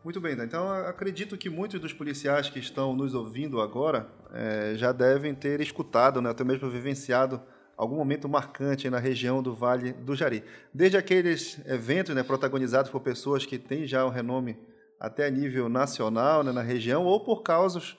Muito 0.04 0.20
bem, 0.20 0.32
então 0.34 0.70
acredito 0.70 1.36
que 1.36 1.50
muitos 1.50 1.80
dos 1.80 1.92
policiais 1.92 2.48
que 2.48 2.58
estão 2.58 2.94
nos 2.94 3.14
ouvindo 3.14 3.60
agora 3.60 4.08
é, 4.32 4.74
já 4.76 4.92
devem 4.92 5.34
ter 5.34 5.60
escutado, 5.60 6.22
né, 6.22 6.30
até 6.30 6.44
mesmo 6.44 6.70
vivenciado 6.70 7.42
algum 7.78 7.94
momento 7.94 8.28
marcante 8.28 8.90
na 8.90 8.98
região 8.98 9.40
do 9.40 9.54
Vale 9.54 9.92
do 9.92 10.16
Jari. 10.16 10.42
Desde 10.74 10.96
aqueles 10.96 11.64
eventos 11.64 12.12
né, 12.12 12.24
protagonizados 12.24 12.90
por 12.90 13.00
pessoas 13.00 13.46
que 13.46 13.56
têm 13.56 13.86
já 13.86 14.04
o 14.04 14.10
renome 14.10 14.58
até 14.98 15.30
nível 15.30 15.68
nacional 15.68 16.42
né, 16.42 16.50
na 16.50 16.60
região, 16.60 17.04
ou 17.04 17.20
por 17.20 17.42
causas 17.42 17.96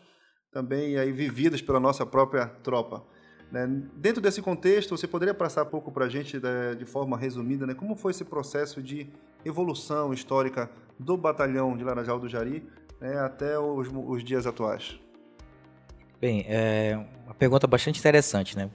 também 0.52 0.98
aí 0.98 1.14
vividas 1.14 1.62
pela 1.62 1.80
nossa 1.80 2.06
própria 2.06 2.48
tropa. 2.48 3.06
Né? 3.50 3.66
Dentro 3.96 4.22
desse 4.22 4.42
contexto, 4.42 4.98
você 4.98 5.08
poderia 5.08 5.34
passar 5.34 5.64
um 5.64 5.70
pouco 5.70 5.94
para 5.94 6.06
a 6.06 6.10
gente, 6.10 6.38
né, 6.38 6.76
de 6.76 6.86
forma 6.86 7.18
resumida, 7.18 7.66
né, 7.66 7.74
como 7.74 7.96
foi 7.96 8.12
esse 8.12 8.26
processo 8.26 8.84
de 8.84 9.08
evolução 9.46 10.14
histórica 10.14 10.70
do 11.00 11.16
batalhão 11.16 11.78
de 11.78 11.86
Laranjal 11.86 12.20
do 12.20 12.28
Jari 12.28 12.68
né, 13.00 13.18
até 13.20 13.58
os, 13.58 13.88
os, 13.88 14.24
dias 14.26 14.46
atuais? 14.46 15.00
Bem, 16.20 16.46
é 16.50 17.00
uma 17.24 17.34
pergunta 17.34 17.66
bastante 17.66 17.98
interessante, 17.98 18.58
né? 18.58 18.70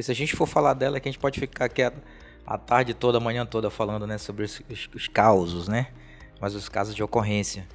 Porque 0.00 0.04
se 0.06 0.12
a 0.12 0.14
gente 0.14 0.34
for 0.34 0.46
falar 0.46 0.72
dela, 0.72 0.96
a 0.96 1.00
gente 1.04 1.18
pode 1.18 1.38
ficar 1.38 1.66
aqui 1.66 1.82
a, 1.82 2.56
tarde 2.56 2.94
toda, 2.94 3.18
a 3.18 3.20
manhã 3.20 3.44
toda 3.44 3.68
falando 3.68 4.06
né, 4.06 4.16
sobre 4.16 4.44
os, 4.46 4.62
os, 4.70 4.88
os 4.94 5.08
causos, 5.08 5.68
né? 5.68 5.88
Mas 6.40 6.54
os 6.54 6.70
casos 6.70 6.94
de 6.94 7.02
ocorrência 7.02 7.68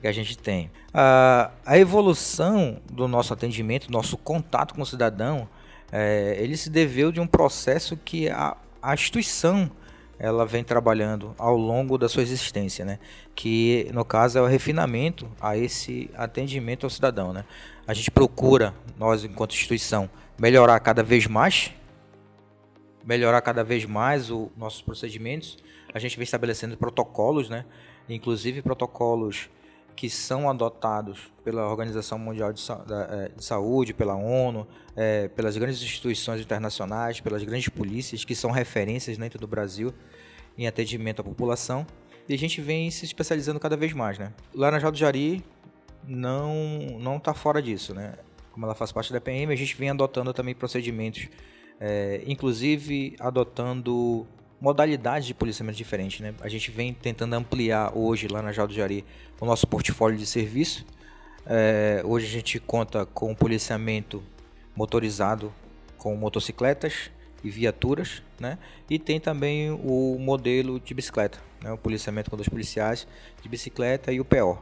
que 0.00 0.06
a 0.06 0.12
gente 0.12 0.38
tem. 0.38 0.70
A, 0.94 1.50
a 1.66 1.78
evolução 1.78 2.80
do 2.90 3.06
nosso 3.06 3.34
atendimento, 3.34 3.92
nosso 3.92 4.16
contato 4.16 4.74
com 4.74 4.80
o 4.80 4.86
cidadão, 4.86 5.46
é, 5.92 6.38
ele 6.40 6.56
se 6.56 6.70
deveu 6.70 7.12
de 7.12 7.20
um 7.20 7.26
processo 7.26 7.98
que 7.98 8.30
a, 8.30 8.56
a 8.80 8.94
instituição 8.94 9.70
ela 10.18 10.46
vem 10.46 10.64
trabalhando 10.64 11.34
ao 11.36 11.54
longo 11.54 11.98
da 11.98 12.08
sua 12.08 12.22
existência, 12.22 12.82
né? 12.82 12.98
Que 13.34 13.90
no 13.92 14.06
caso 14.06 14.38
é 14.38 14.40
o 14.40 14.46
refinamento 14.46 15.28
a 15.38 15.54
esse 15.54 16.10
atendimento 16.14 16.86
ao 16.86 16.90
cidadão, 16.90 17.30
né? 17.30 17.44
A 17.86 17.92
gente 17.92 18.10
procura 18.10 18.74
nós 18.98 19.22
enquanto 19.22 19.52
instituição 19.52 20.08
melhorar 20.38 20.78
cada 20.80 21.02
vez 21.02 21.26
mais, 21.26 21.72
melhorar 23.04 23.40
cada 23.40 23.64
vez 23.64 23.84
mais 23.84 24.30
os 24.30 24.48
nossos 24.56 24.82
procedimentos. 24.82 25.58
A 25.92 25.98
gente 25.98 26.16
vem 26.16 26.24
estabelecendo 26.24 26.76
protocolos, 26.76 27.48
né? 27.48 27.64
Inclusive 28.08 28.62
protocolos 28.62 29.50
que 29.96 30.08
são 30.08 30.48
adotados 30.48 31.32
pela 31.42 31.68
Organização 31.68 32.18
Mundial 32.20 32.52
de, 32.52 32.60
Sa 32.60 32.84
é, 33.10 33.30
de 33.36 33.44
Saúde, 33.44 33.92
pela 33.92 34.14
ONU, 34.14 34.64
é, 34.94 35.26
pelas 35.26 35.56
grandes 35.56 35.82
instituições 35.82 36.40
internacionais, 36.40 37.20
pelas 37.20 37.42
grandes 37.42 37.68
polícias 37.68 38.24
que 38.24 38.34
são 38.34 38.52
referências 38.52 39.18
dentro 39.18 39.40
do 39.40 39.48
Brasil 39.48 39.92
em 40.56 40.68
atendimento 40.68 41.20
à 41.20 41.24
população. 41.24 41.84
E 42.28 42.34
a 42.34 42.38
gente 42.38 42.60
vem 42.60 42.90
se 42.90 43.04
especializando 43.04 43.58
cada 43.58 43.76
vez 43.76 43.92
mais, 43.92 44.18
né? 44.18 44.32
Na 44.54 44.92
Jari 44.92 45.42
não 46.06 46.54
não 47.00 47.16
está 47.16 47.34
fora 47.34 47.60
disso, 47.60 47.92
né? 47.92 48.14
Como 48.58 48.66
ela 48.66 48.74
faz 48.74 48.90
parte 48.90 49.12
da 49.12 49.20
PM, 49.20 49.52
a 49.52 49.56
gente 49.56 49.76
vem 49.76 49.88
adotando 49.88 50.34
também 50.34 50.52
procedimentos, 50.52 51.28
é, 51.78 52.24
inclusive 52.26 53.14
adotando 53.20 54.26
modalidades 54.60 55.28
de 55.28 55.32
policiamento 55.32 55.78
diferentes. 55.78 56.18
Né? 56.18 56.34
A 56.40 56.48
gente 56.48 56.68
vem 56.72 56.92
tentando 56.92 57.34
ampliar 57.34 57.96
hoje 57.96 58.26
lá 58.26 58.42
na 58.42 58.50
Jaldo 58.50 58.74
Jari 58.74 59.04
o 59.40 59.46
nosso 59.46 59.64
portfólio 59.64 60.18
de 60.18 60.26
serviço. 60.26 60.84
É, 61.46 62.02
hoje 62.04 62.26
a 62.26 62.30
gente 62.30 62.58
conta 62.58 63.06
com 63.06 63.32
policiamento 63.32 64.24
motorizado 64.74 65.54
com 65.96 66.16
motocicletas 66.16 67.12
e 67.44 67.50
viaturas, 67.50 68.24
né? 68.40 68.58
E 68.90 68.98
tem 68.98 69.20
também 69.20 69.70
o 69.70 70.18
modelo 70.18 70.80
de 70.80 70.92
bicicleta, 70.94 71.38
né? 71.62 71.70
O 71.70 71.78
policiamento 71.78 72.28
com 72.28 72.36
dois 72.36 72.48
policiais 72.48 73.06
de 73.40 73.48
bicicleta 73.48 74.10
e 74.10 74.18
o 74.18 74.24
PO. 74.24 74.58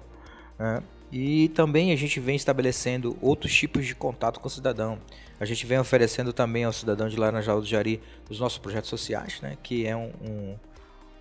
Né? 0.59 0.83
E 1.11 1.49
também 1.51 1.93
a 1.93 1.97
gente 1.97 2.19
vem 2.19 2.35
estabelecendo 2.35 3.17
outros 3.21 3.55
tipos 3.55 3.87
de 3.87 3.95
contato 3.95 4.41
com 4.41 4.49
o 4.49 4.51
cidadão. 4.51 4.99
A 5.39 5.45
gente 5.45 5.65
vem 5.67 5.79
oferecendo 5.79 6.33
também 6.33 6.65
ao 6.65 6.73
cidadão 6.73 7.09
de 7.09 7.17
Laranjal 7.17 7.61
do 7.61 7.67
Jari 7.67 8.01
os 8.29 8.41
nossos 8.41 8.59
projetos 8.59 8.91
sociais, 8.91 9.41
né, 9.41 9.57
que 9.63 9.87
é 9.87 9.95
um, 9.95 10.11
um, 10.23 10.59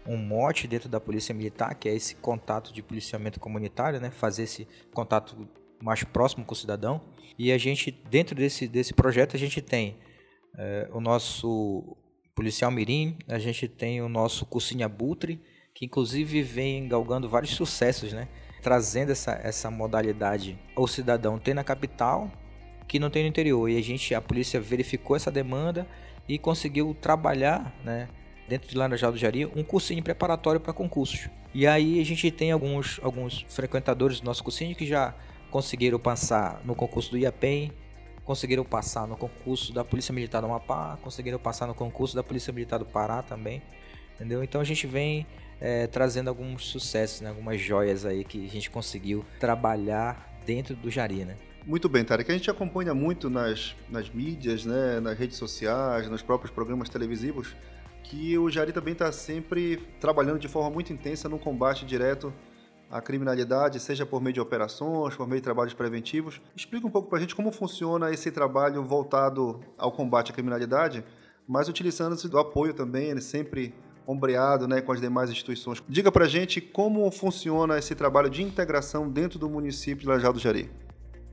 um 0.07 0.17
mote 0.17 0.67
dentro 0.67 0.89
da 0.89 0.99
Polícia 0.99 1.35
Militar, 1.35 1.75
que 1.75 1.87
é 1.87 1.93
esse 1.93 2.15
contato 2.15 2.73
de 2.73 2.81
policiamento 2.81 3.39
comunitário, 3.39 3.99
né, 3.99 4.09
fazer 4.09 4.43
esse 4.43 4.67
contato 4.93 5.47
mais 5.81 6.03
próximo 6.03 6.45
com 6.45 6.53
o 6.53 6.57
cidadão. 6.57 7.01
E 7.37 7.51
a 7.51 7.57
gente, 7.57 7.91
dentro 8.09 8.35
desse, 8.35 8.67
desse 8.67 8.93
projeto, 8.93 9.35
a 9.35 9.39
gente 9.39 9.61
tem 9.61 9.97
é, 10.57 10.89
o 10.91 11.01
nosso 11.01 11.95
policial 12.33 12.71
mirim, 12.71 13.17
a 13.27 13.37
gente 13.37 13.67
tem 13.67 14.01
o 14.01 14.09
nosso 14.09 14.45
cursinho 14.45 14.85
abutre, 14.85 15.41
que 15.73 15.85
inclusive 15.85 16.41
vem 16.41 16.87
galgando 16.87 17.29
vários 17.29 17.51
sucessos, 17.51 18.13
né? 18.13 18.29
Trazendo 18.65 19.12
essa, 19.12 19.39
essa 19.43 19.69
modalidade 19.69 20.57
ao 20.75 20.88
cidadão 20.88 21.38
ter 21.38 21.53
na 21.53 21.63
capital 21.63 22.31
que 22.88 22.98
não 22.98 23.12
tem 23.12 23.22
no 23.22 23.29
interior. 23.29 23.69
E 23.69 23.77
a 23.77 23.81
gente, 23.84 24.15
a 24.15 24.19
polícia 24.19 24.60
verificou 24.60 25.15
essa 25.15 25.29
demanda 25.29 25.88
e 26.27 26.39
conseguiu 26.39 26.98
trabalhar, 27.00 27.72
né, 27.84 28.10
dentro 28.50 28.67
de 28.67 28.75
Laranjal 28.75 29.12
do 29.12 29.19
Jari, 29.19 29.45
um 29.45 29.63
cursinho 29.63 30.01
preparatório 30.01 30.60
para 30.60 30.74
concursos. 30.74 31.29
E 31.53 31.67
aí 31.67 32.01
a 32.01 32.03
gente 32.03 32.31
tem 32.31 32.51
alguns, 32.51 33.00
alguns 33.03 33.45
frequentadores 33.50 34.19
do 34.19 34.25
nosso 34.25 34.43
cursinho 34.43 34.75
que 34.75 34.88
já 34.88 35.13
conseguiram 35.51 36.00
passar 36.00 36.60
no 36.65 36.74
concurso 36.74 37.12
do 37.12 37.19
IAPEM, 37.19 37.72
conseguiram 38.24 38.65
passar 38.65 39.07
no 39.07 39.15
concurso 39.15 39.72
da 39.74 39.86
Polícia 39.86 40.12
Militar 40.12 40.41
do 40.41 40.48
Amapá, 40.48 40.98
conseguiram 41.03 41.38
passar 41.38 41.67
no 41.67 41.75
concurso 41.75 42.15
da 42.15 42.24
Polícia 42.24 42.51
Militar 42.51 42.79
do 42.79 42.86
Pará 42.86 43.22
também, 43.22 43.62
entendeu? 44.15 44.43
Então 44.43 44.60
a 44.60 44.63
gente 44.63 44.88
vem 44.88 45.27
é, 45.59 45.88
trazendo 45.88 46.29
alguns 46.29 46.65
sucessos, 46.65 47.21
né? 47.21 47.29
algumas 47.29 47.59
joias 47.59 48.05
aí 48.05 48.24
que 48.24 48.45
a 48.45 48.50
gente 48.50 48.69
conseguiu 48.69 49.25
trabalhar 49.39 50.41
dentro 50.45 50.75
do 50.75 50.89
Jari, 50.91 51.25
né? 51.25 51.38
Muito 51.65 51.89
bem, 51.89 52.05
Tarek. 52.05 52.31
A 52.31 52.35
gente 52.35 52.51
acompanha 52.51 52.93
muito 52.93 53.27
nas, 53.27 53.75
nas 53.89 54.07
mídias, 54.09 54.65
né, 54.65 55.00
nas 55.00 55.17
redes 55.17 55.35
sociais, 55.35 56.07
nos 56.07 56.21
próprios 56.21 56.51
programas 56.51 56.89
televisivos, 56.89 57.55
que 58.03 58.38
o 58.38 58.47
Jari 58.51 58.71
também 58.71 58.93
está 58.93 59.12
sempre 59.12 59.77
trabalhando 60.00 60.38
de 60.38 60.47
forma 60.47 60.69
muito 60.69 60.93
intensa 60.93 61.27
no 61.27 61.39
combate 61.39 61.83
direto 61.83 62.31
à 62.91 63.01
criminalidade, 63.01 63.79
seja 63.79 64.05
por 64.05 64.21
meio 64.21 64.33
de 64.33 64.39
operações, 64.39 65.15
por 65.15 65.27
meio 65.27 65.41
de 65.41 65.43
trabalhos 65.43 65.74
preventivos. 65.74 66.39
Explica 66.55 66.85
um 66.85 66.91
pouco 66.91 67.09
para 67.09 67.17
a 67.17 67.21
gente 67.21 67.35
como 67.35 67.51
funciona 67.51 68.12
esse 68.12 68.29
trabalho 68.29 68.83
voltado 68.83 69.59
ao 69.75 69.91
combate 69.91 70.31
à 70.31 70.35
criminalidade, 70.35 71.03
mas 71.47 71.67
utilizando-se 71.67 72.29
do 72.29 72.38
apoio 72.38 72.75
também, 72.75 73.09
ele 73.09 73.21
sempre 73.21 73.74
ombreado 74.07 74.67
né, 74.67 74.81
com 74.81 74.91
as 74.91 75.01
demais 75.01 75.29
instituições. 75.29 75.81
Diga 75.88 76.12
para 76.12 76.27
gente 76.27 76.62
como 76.62 77.09
funciona 77.12 77.77
esse 77.77 77.95
trabalho 77.95 78.29
de 78.29 78.43
integração 78.43 79.09
dentro 79.09 79.39
do 79.39 79.50
município 79.50 80.01
de 80.01 80.07
Laranjal 80.07 80.33
do 80.33 80.39
Jari. 80.39 80.69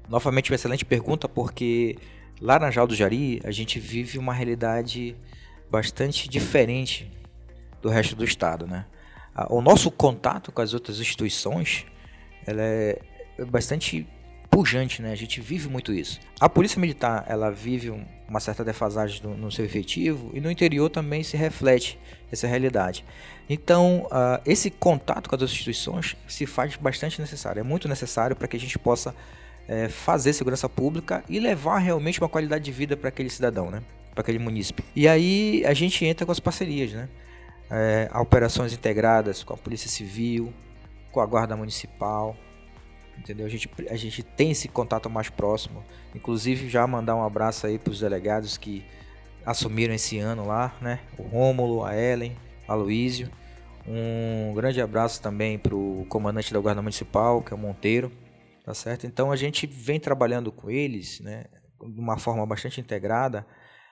Novamente 0.09 0.50
uma 0.50 0.55
excelente 0.55 0.85
pergunta, 0.85 1.29
porque 1.29 1.97
lá 2.41 2.55
na 2.55 2.61
Laranjal 2.61 2.87
do 2.87 2.95
Jari 2.95 3.41
a 3.45 3.50
gente 3.50 3.79
vive 3.79 4.19
uma 4.19 4.33
realidade 4.33 5.17
bastante 5.71 6.29
diferente 6.29 7.11
do 7.81 7.88
resto 7.88 8.14
do 8.14 8.25
estado, 8.25 8.67
né? 8.67 8.87
O 9.49 9.62
nosso 9.62 9.91
contato 9.91 10.52
com 10.52 10.61
as 10.61 10.75
outras 10.75 11.00
instituições, 11.00 11.87
ela 12.47 12.61
é 12.62 13.00
bastante 13.49 14.07
pujante, 14.50 15.00
né? 15.00 15.11
A 15.12 15.17
gente 15.17 15.41
vive 15.41 15.69
muito 15.69 15.93
isso. 15.95 16.21
A 16.38 16.49
polícia 16.49 16.79
militar, 16.79 17.25
ela 17.26 17.50
vive 17.50 17.91
uma 18.33 18.41
certa 18.41 18.65
defasagem 18.65 19.23
no, 19.23 19.37
no 19.37 19.53
seu 19.53 19.62
efetivo 19.62 20.31
e 20.33 20.41
no 20.41 20.51
interior 20.51 20.89
também 20.89 21.23
se 21.23 21.37
reflete 21.37 21.99
essa 22.33 22.47
realidade. 22.47 23.05
Então, 23.47 24.07
uh, 24.07 24.41
esse 24.47 24.71
contato 24.71 25.29
com 25.29 25.37
as 25.37 25.43
instituições 25.43 26.17
se 26.27 26.47
faz 26.47 26.75
bastante 26.77 27.21
necessário. 27.21 27.61
É 27.61 27.62
muito 27.62 27.87
necessário 27.87 28.35
para 28.35 28.49
que 28.49 28.57
a 28.57 28.61
gente 28.61 28.79
possa 28.79 29.15
é, 29.69 29.87
fazer 29.91 30.33
segurança 30.33 30.67
pública 30.67 31.23
e 31.29 31.39
levar 31.39 31.79
realmente 31.79 32.21
uma 32.21 32.29
qualidade 32.29 32.65
de 32.65 32.73
vida 32.73 32.97
para 32.97 33.11
aquele 33.11 33.29
cidadão, 33.29 33.71
né? 33.71 33.83
Para 34.15 34.23
aquele 34.23 34.39
munícipe. 34.39 34.83
E 34.97 35.07
aí 35.07 35.62
a 35.67 35.75
gente 35.75 36.03
entra 36.07 36.25
com 36.25 36.33
as 36.33 36.41
parcerias, 36.41 36.93
né? 36.93 37.11
É, 37.71 38.11
operações 38.19 38.73
integradas 38.73 39.45
com 39.45 39.53
a 39.53 39.57
Polícia 39.59 39.91
Civil, 39.91 40.55
com 41.11 41.21
a 41.21 41.27
Guarda 41.27 41.55
Municipal, 41.55 42.35
entendeu? 43.23 43.47
A 43.47 43.49
gente, 43.49 43.71
a 43.88 43.97
gente 43.97 44.23
tem 44.23 44.50
esse 44.50 44.69
contato 44.69 45.09
mais 45.09 45.31
próximo. 45.31 45.85
Inclusive, 46.14 46.69
já 46.69 46.87
mandar 46.87 47.14
um 47.17 47.25
abraço 47.25 47.67
aí 47.67 47.79
para 47.79 47.91
os 47.91 48.00
delegados 48.00 48.59
que 48.59 48.85
assumiram 49.47 49.95
esse 49.95 50.19
ano 50.19 50.47
lá, 50.47 50.76
né? 50.81 51.00
O 51.17 51.23
Rômulo, 51.23 51.85
a 51.85 51.97
Ellen, 51.97 52.37
a 52.67 52.75
Luísio. 52.75 53.31
Um 53.87 54.52
grande 54.55 54.81
abraço 54.81 55.21
também 55.21 55.59
para 55.59 55.75
o 55.75 56.05
comandante 56.09 56.52
da 56.52 56.61
Guarda 56.61 56.83
Municipal, 56.83 57.43
que 57.43 57.52
é 57.52 57.57
o 57.57 57.59
Monteiro, 57.59 58.12
tá 58.64 58.75
certo? 58.75 59.07
Então 59.07 59.33
a 59.33 59.37
gente 59.37 59.67
vem 59.67 59.99
trabalhando 59.99 60.52
com 60.52 60.71
eles, 60.71 61.21
né? 61.21 61.45
De 61.81 62.00
uma 62.00 62.19
forma 62.19 62.45
bastante 62.47 62.81
integrada 62.81 63.47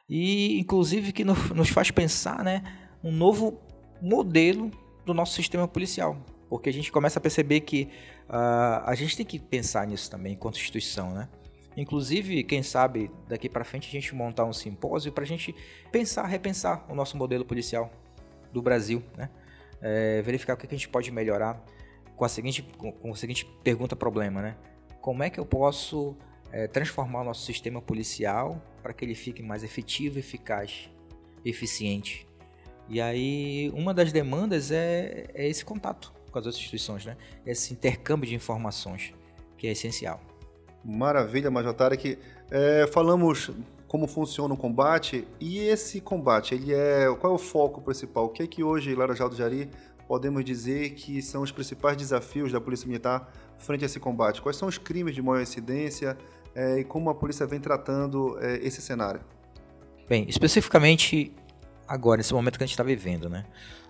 e, 0.08 0.58
inclusive, 0.58 1.12
que 1.12 1.24
nos 1.24 1.68
faz 1.70 1.90
pensar, 1.90 2.44
né? 2.44 2.62
Um 3.02 3.12
novo 3.12 3.60
modelo 4.02 4.70
do 5.04 5.14
nosso 5.14 5.34
sistema 5.34 5.66
policial, 5.66 6.16
porque 6.50 6.68
a 6.68 6.72
gente 6.72 6.90
começa 6.90 7.20
a 7.20 7.22
perceber 7.22 7.60
que 7.60 7.88
uh, 8.28 8.82
a 8.84 8.94
gente 8.96 9.16
tem 9.16 9.24
que 9.24 9.38
pensar 9.38 9.86
nisso 9.86 10.10
também 10.10 10.32
enquanto 10.32 10.56
instituição, 10.56 11.14
né? 11.14 11.28
Inclusive, 11.76 12.42
quem 12.42 12.60
sabe 12.60 13.08
daqui 13.28 13.48
para 13.48 13.64
frente 13.64 13.86
a 13.86 13.92
gente 13.92 14.12
montar 14.12 14.44
um 14.44 14.52
simpósio 14.52 15.12
para 15.12 15.22
a 15.22 15.26
gente 15.26 15.54
pensar, 15.92 16.26
repensar 16.26 16.84
o 16.88 16.94
nosso 16.94 17.16
modelo 17.16 17.44
policial 17.44 17.90
do 18.52 18.60
Brasil, 18.60 19.00
né? 19.16 19.30
É, 19.80 20.20
verificar 20.22 20.54
o 20.54 20.56
que 20.56 20.66
a 20.66 20.70
gente 20.70 20.88
pode 20.88 21.12
melhorar 21.12 21.64
com 22.16 22.24
a 22.24 22.28
seguinte, 22.28 22.62
com 22.76 23.12
a 23.12 23.16
seguinte 23.16 23.46
pergunta 23.62 23.94
problema, 23.94 24.42
né? 24.42 24.56
Como 25.00 25.22
é 25.22 25.30
que 25.30 25.38
eu 25.38 25.46
posso 25.46 26.16
é, 26.50 26.66
transformar 26.66 27.20
o 27.20 27.24
nosso 27.24 27.46
sistema 27.46 27.80
policial 27.80 28.60
para 28.82 28.92
que 28.92 29.04
ele 29.04 29.14
fique 29.14 29.40
mais 29.40 29.62
efetivo, 29.62 30.18
eficaz, 30.18 30.90
eficiente? 31.44 32.26
E 32.88 33.00
aí, 33.00 33.70
uma 33.72 33.94
das 33.94 34.10
demandas 34.10 34.72
é, 34.72 35.28
é 35.32 35.48
esse 35.48 35.64
contato 35.64 36.19
com 36.30 36.38
as 36.38 36.46
outras 36.46 36.56
instituições, 36.56 37.04
né? 37.04 37.16
Esse 37.44 37.72
intercâmbio 37.72 38.28
de 38.28 38.34
informações, 38.34 39.12
que 39.56 39.66
é 39.66 39.72
essencial. 39.72 40.20
Maravilha, 40.84 41.50
Major 41.50 41.74
que 41.98 42.18
é, 42.50 42.86
falamos 42.86 43.50
como 43.86 44.06
funciona 44.06 44.54
o 44.54 44.56
combate 44.56 45.26
e 45.40 45.58
esse 45.58 46.00
combate, 46.00 46.54
ele 46.54 46.72
é 46.72 47.12
qual 47.18 47.32
é 47.32 47.34
o 47.34 47.38
foco 47.38 47.80
principal? 47.82 48.26
O 48.26 48.28
que 48.28 48.42
é 48.42 48.46
que 48.46 48.62
hoje, 48.62 48.94
Laranjal 48.94 49.28
do 49.28 49.34
Jari, 49.34 49.68
podemos 50.06 50.44
dizer 50.44 50.90
que 50.90 51.20
são 51.20 51.42
os 51.42 51.52
principais 51.52 51.96
desafios 51.96 52.52
da 52.52 52.60
Polícia 52.60 52.86
Militar 52.86 53.32
frente 53.58 53.84
a 53.84 53.86
esse 53.86 54.00
combate? 54.00 54.40
Quais 54.40 54.56
são 54.56 54.68
os 54.68 54.78
crimes 54.78 55.14
de 55.14 55.20
maior 55.20 55.42
incidência 55.42 56.16
é, 56.54 56.78
e 56.78 56.84
como 56.84 57.10
a 57.10 57.14
polícia 57.14 57.46
vem 57.46 57.60
tratando 57.60 58.38
é, 58.40 58.56
esse 58.64 58.80
cenário? 58.80 59.20
Bem, 60.08 60.24
especificamente 60.28 61.34
agora, 61.86 62.18
nesse 62.18 62.32
momento 62.32 62.58
que 62.58 62.64
a 62.64 62.66
gente 62.66 62.74
está 62.74 62.84
vivendo, 62.84 63.28
né? 63.28 63.44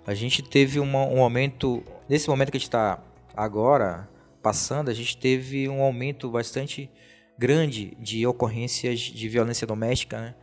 A 0.07 0.15
gente 0.15 0.43
teve 0.43 0.81
uma, 0.81 1.05
um 1.05 1.23
aumento, 1.23 1.83
nesse 2.09 2.29
momento 2.29 2.51
que 2.51 2.57
a 2.57 2.61
gente 2.61 2.69
está 2.69 3.03
agora 3.37 4.09
passando, 4.43 4.91
a 4.91 4.95
gente 4.95 5.17
teve 5.17 5.69
um 5.69 5.83
aumento 5.83 6.31
bastante 6.31 6.91
grande 7.39 7.97
de 7.99 8.27
ocorrências 8.27 9.01
de 9.01 9.29
violência 9.29 9.67
doméstica, 9.67 10.21
né? 10.21 10.35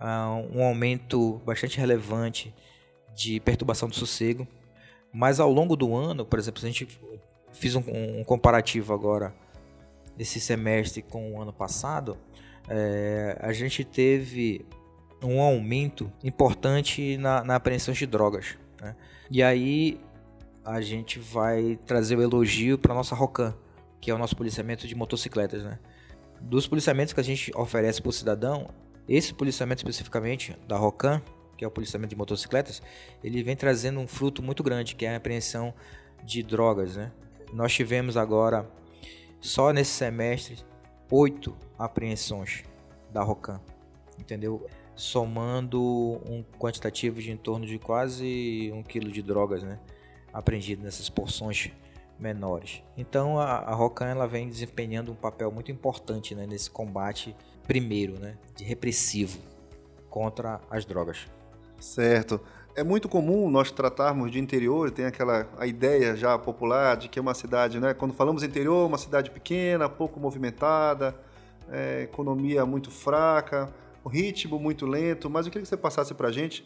uh, 0.00 0.56
um 0.56 0.62
aumento 0.62 1.40
bastante 1.44 1.78
relevante 1.78 2.54
de 3.14 3.40
perturbação 3.40 3.88
do 3.88 3.94
sossego. 3.94 4.46
Mas 5.12 5.40
ao 5.40 5.50
longo 5.50 5.76
do 5.76 5.96
ano, 5.96 6.24
por 6.24 6.38
exemplo, 6.38 6.62
a 6.62 6.66
gente 6.66 6.86
fiz 7.52 7.74
um, 7.74 7.82
um 7.86 8.24
comparativo 8.24 8.92
agora 8.92 9.34
desse 10.16 10.40
semestre 10.40 11.02
com 11.02 11.32
o 11.32 11.40
ano 11.40 11.52
passado, 11.52 12.16
é, 12.68 13.38
a 13.40 13.52
gente 13.52 13.84
teve 13.84 14.64
um 15.22 15.40
aumento 15.40 16.12
importante 16.22 17.16
na, 17.16 17.42
na 17.44 17.56
apreensão 17.56 17.94
de 17.94 18.06
drogas. 18.06 18.58
Né? 18.86 18.96
E 19.30 19.42
aí 19.42 20.00
a 20.64 20.80
gente 20.80 21.18
vai 21.18 21.78
trazer 21.86 22.16
o 22.16 22.22
elogio 22.22 22.78
para 22.78 22.94
nossa 22.94 23.14
Rocan, 23.14 23.54
que 24.00 24.10
é 24.10 24.14
o 24.14 24.18
nosso 24.18 24.36
policiamento 24.36 24.86
de 24.86 24.94
motocicletas. 24.94 25.64
Né? 25.64 25.78
Dos 26.40 26.66
policiamentos 26.66 27.12
que 27.12 27.20
a 27.20 27.24
gente 27.24 27.50
oferece 27.56 28.00
para 28.00 28.10
o 28.10 28.12
cidadão, 28.12 28.68
esse 29.08 29.34
policiamento 29.34 29.80
especificamente 29.80 30.56
da 30.66 30.76
Rocan, 30.76 31.20
que 31.56 31.64
é 31.64 31.68
o 31.68 31.70
policiamento 31.70 32.10
de 32.10 32.16
motocicletas, 32.16 32.82
ele 33.22 33.42
vem 33.42 33.56
trazendo 33.56 33.98
um 33.98 34.06
fruto 34.06 34.42
muito 34.42 34.62
grande, 34.62 34.94
que 34.94 35.06
é 35.06 35.14
a 35.14 35.16
apreensão 35.16 35.72
de 36.24 36.42
drogas. 36.42 36.96
Né? 36.96 37.10
Nós 37.52 37.72
tivemos 37.72 38.16
agora, 38.16 38.68
só 39.40 39.72
nesse 39.72 39.92
semestre, 39.92 40.58
oito 41.10 41.56
apreensões 41.78 42.64
da 43.12 43.22
Rocan, 43.22 43.60
entendeu? 44.18 44.66
Somando 44.96 45.80
um 46.26 46.42
quantitativo 46.58 47.20
de 47.20 47.30
em 47.30 47.36
torno 47.36 47.66
de 47.66 47.78
quase 47.78 48.72
um 48.74 48.82
quilo 48.82 49.12
de 49.12 49.22
drogas, 49.22 49.62
né, 49.62 49.78
apreendido 50.32 50.82
nessas 50.82 51.10
porções 51.10 51.70
menores. 52.18 52.82
Então 52.96 53.38
a, 53.38 53.58
a 53.58 53.74
Rocan 53.74 54.06
ela 54.06 54.26
vem 54.26 54.48
desempenhando 54.48 55.12
um 55.12 55.14
papel 55.14 55.52
muito 55.52 55.70
importante 55.70 56.34
né, 56.34 56.46
nesse 56.46 56.70
combate 56.70 57.36
primeiro, 57.64 58.18
né, 58.18 58.38
de 58.56 58.64
repressivo 58.64 59.38
contra 60.08 60.60
as 60.70 60.86
drogas. 60.86 61.26
Certo. 61.78 62.40
É 62.74 62.82
muito 62.82 63.08
comum 63.08 63.50
nós 63.50 63.70
tratarmos 63.70 64.30
de 64.30 64.38
interior, 64.38 64.90
tem 64.90 65.04
aquela 65.04 65.46
a 65.58 65.66
ideia 65.66 66.16
já 66.16 66.38
popular 66.38 66.96
de 66.96 67.08
que 67.08 67.18
é 67.18 67.22
uma 67.22 67.34
cidade, 67.34 67.80
né? 67.80 67.94
Quando 67.94 68.12
falamos 68.12 68.42
interior, 68.42 68.86
uma 68.86 68.98
cidade 68.98 69.30
pequena, 69.30 69.88
pouco 69.88 70.20
movimentada, 70.20 71.18
é, 71.70 72.02
economia 72.02 72.66
muito 72.66 72.90
fraca 72.90 73.72
o 74.06 74.08
ritmo 74.08 74.56
muito 74.60 74.86
lento, 74.86 75.28
mas 75.28 75.46
eu 75.46 75.50
queria 75.50 75.64
que 75.64 75.68
você 75.68 75.76
passasse 75.76 76.14
para 76.14 76.28
a 76.28 76.32
gente 76.32 76.64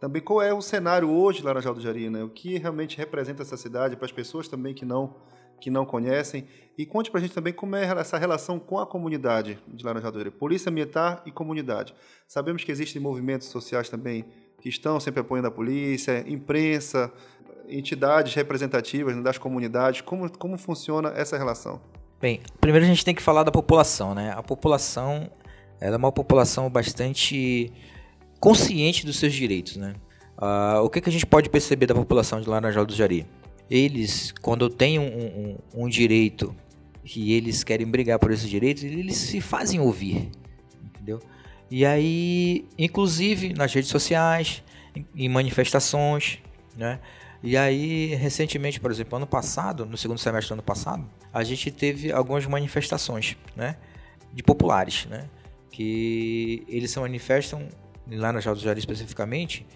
também 0.00 0.20
qual 0.20 0.42
é 0.42 0.52
o 0.52 0.60
cenário 0.60 1.08
hoje 1.08 1.40
Laranjal 1.40 1.72
do 1.72 1.80
Jari, 1.80 2.10
né? 2.10 2.24
O 2.24 2.28
que 2.28 2.58
realmente 2.58 2.98
representa 2.98 3.42
essa 3.42 3.56
cidade 3.56 3.94
para 3.94 4.06
as 4.06 4.10
pessoas 4.10 4.48
também 4.48 4.74
que 4.74 4.84
não 4.84 5.14
que 5.60 5.70
não 5.70 5.86
conhecem 5.86 6.48
e 6.76 6.84
conte 6.84 7.08
para 7.08 7.20
a 7.20 7.22
gente 7.22 7.32
também 7.32 7.52
como 7.52 7.76
é 7.76 7.84
essa 7.84 8.18
relação 8.18 8.58
com 8.58 8.76
a 8.76 8.86
comunidade 8.86 9.56
de 9.68 9.84
Laranjal 9.84 10.10
do 10.10 10.18
Jari, 10.18 10.32
polícia 10.32 10.68
militar 10.68 11.22
e 11.24 11.30
comunidade. 11.30 11.94
Sabemos 12.26 12.64
que 12.64 12.72
existem 12.72 13.00
movimentos 13.00 13.46
sociais 13.46 13.88
também 13.88 14.24
que 14.60 14.68
estão 14.68 14.98
sempre 14.98 15.20
apoiando 15.20 15.46
a 15.46 15.52
polícia, 15.52 16.24
imprensa, 16.26 17.12
entidades 17.68 18.34
representativas 18.34 19.14
das 19.22 19.38
comunidades. 19.38 20.00
Como 20.00 20.28
como 20.36 20.58
funciona 20.58 21.12
essa 21.14 21.38
relação? 21.38 21.80
Bem, 22.20 22.40
primeiro 22.60 22.84
a 22.84 22.88
gente 22.88 23.04
tem 23.04 23.14
que 23.14 23.22
falar 23.22 23.44
da 23.44 23.52
população, 23.52 24.12
né? 24.12 24.32
A 24.32 24.42
população 24.42 25.30
ela 25.80 25.96
é 25.96 25.98
uma 25.98 26.12
população 26.12 26.68
bastante 26.68 27.72
consciente 28.38 29.06
dos 29.06 29.18
seus 29.18 29.32
direitos, 29.32 29.76
né? 29.76 29.94
Uh, 30.36 30.82
o 30.82 30.88
que, 30.88 31.00
que 31.00 31.08
a 31.08 31.12
gente 31.12 31.26
pode 31.26 31.50
perceber 31.50 31.86
da 31.86 31.94
população 31.94 32.40
de 32.40 32.48
Laranjal 32.48 32.86
do 32.86 32.94
Jari? 32.94 33.26
Eles, 33.70 34.32
quando 34.40 34.68
têm 34.68 34.98
um, 34.98 35.04
um, 35.04 35.84
um 35.84 35.88
direito 35.88 36.54
que 37.04 37.32
eles 37.32 37.62
querem 37.62 37.86
brigar 37.86 38.18
por 38.18 38.30
esses 38.30 38.48
direitos, 38.48 38.82
eles 38.82 39.16
se 39.16 39.40
fazem 39.40 39.80
ouvir, 39.80 40.30
entendeu? 40.82 41.20
E 41.70 41.84
aí, 41.86 42.66
inclusive 42.78 43.52
nas 43.52 43.72
redes 43.72 43.90
sociais, 43.90 44.62
em 45.14 45.28
manifestações, 45.28 46.38
né? 46.76 47.00
E 47.42 47.56
aí, 47.56 48.14
recentemente, 48.16 48.78
por 48.78 48.90
exemplo, 48.90 49.16
ano 49.16 49.26
passado, 49.26 49.86
no 49.86 49.96
segundo 49.96 50.18
semestre 50.18 50.48
do 50.48 50.54
ano 50.54 50.62
passado, 50.62 51.08
a 51.32 51.42
gente 51.42 51.70
teve 51.70 52.12
algumas 52.12 52.44
manifestações, 52.46 53.36
né? 53.56 53.76
De 54.32 54.42
populares, 54.42 55.06
né? 55.06 55.26
Que 55.70 56.64
eles 56.68 56.90
se 56.90 56.98
manifestam 56.98 57.68
lá 58.10 58.32
na 58.32 58.40
Jaldo 58.40 58.60
Jari 58.60 58.78
especificamente 58.78 59.66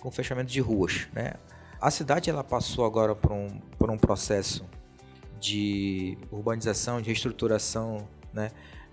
com 0.00 0.10
fechamento 0.10 0.50
de 0.50 0.60
ruas, 0.60 1.08
né? 1.12 1.34
A 1.80 1.90
cidade 1.90 2.28
ela 2.28 2.44
passou 2.44 2.84
agora 2.84 3.14
por 3.14 3.32
um, 3.32 3.48
por 3.78 3.90
um 3.90 3.96
processo 3.96 4.64
de 5.40 6.18
urbanização, 6.30 7.00
de 7.00 7.08
reestruturação, 7.08 8.08
né? 8.32 8.50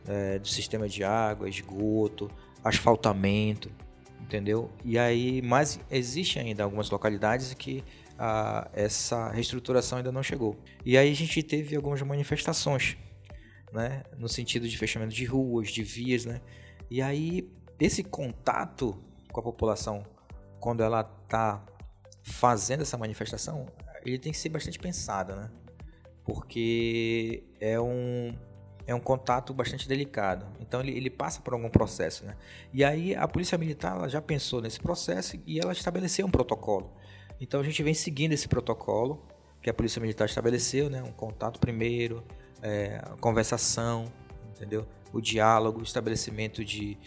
É, 0.08 0.38
do 0.38 0.48
sistema 0.48 0.88
de 0.88 1.04
água, 1.04 1.50
esgoto, 1.50 2.30
asfaltamento, 2.64 3.72
entendeu? 4.22 4.70
E 4.84 5.00
aí, 5.00 5.42
mas 5.42 5.80
existe 5.90 6.38
ainda 6.38 6.64
algumas 6.64 6.90
localidades 6.90 7.54
que 7.56 7.84
essa 8.74 9.30
reestruturação 9.30 9.98
ainda 9.98 10.12
não 10.12 10.24
chegou. 10.24 10.58
E 10.86 10.98
aí 10.98 11.12
a 11.12 11.16
gente 11.16 11.44
teve 11.44 11.76
algumas 11.76 12.02
manifestações 12.02 12.98
né? 13.76 14.04
No 14.18 14.28
sentido 14.28 14.68
de 14.68 14.78
fechamento 14.78 15.14
de 15.14 15.26
ruas, 15.26 15.70
de 15.70 15.84
vias, 15.84 16.26
né? 16.26 16.42
E 16.90 17.02
aí 17.02 17.52
esse 17.80 18.04
contato 18.04 18.98
com 19.32 19.40
a 19.42 19.44
população 19.44 20.04
quando 20.60 20.82
ela 20.82 21.02
está 21.24 21.64
fazendo 22.24 22.82
essa 22.82 22.98
manifestação, 22.98 23.68
ele 24.04 24.18
tem 24.18 24.32
que 24.32 24.38
ser 24.38 24.50
bastante 24.50 24.80
pensado, 24.80 25.36
né? 25.36 25.52
Porque 26.24 27.44
é 27.60 27.80
um, 27.80 28.34
é 28.88 28.96
um 28.96 29.00
contato 29.00 29.54
bastante 29.54 29.88
delicado. 29.88 30.48
Então 30.60 30.80
ele, 30.80 30.98
ele 30.98 31.10
passa 31.10 31.42
por 31.42 31.54
algum 31.54 31.70
processo, 31.70 32.26
né? 32.26 32.36
E 32.74 32.84
aí 32.84 33.14
a 33.14 33.28
polícia 33.28 33.58
militar 33.58 34.10
já 34.10 34.22
pensou 34.22 34.62
nesse 34.62 34.80
processo 34.80 35.38
e 35.46 35.60
ela 35.60 35.74
estabeleceu 35.74 36.26
um 36.26 36.32
protocolo. 36.32 36.96
Então 37.40 37.60
a 37.60 37.64
gente 37.64 37.84
vem 37.84 37.94
seguindo 37.94 38.32
esse 38.32 38.48
protocolo 38.48 39.28
que 39.62 39.70
a 39.70 39.74
polícia 39.74 40.00
militar 40.00 40.26
estabeleceu, 40.26 40.90
né? 40.90 41.04
Um 41.04 41.12
contato 41.12 41.60
primeiro, 41.60 42.24
é, 42.66 43.00
conversação, 43.22 44.12
entendeu? 44.56 44.88
O 45.14 45.22
diálogo, 45.22 45.80
o 45.82 45.84
estabelecimento 45.84 46.66
de, 46.66 46.98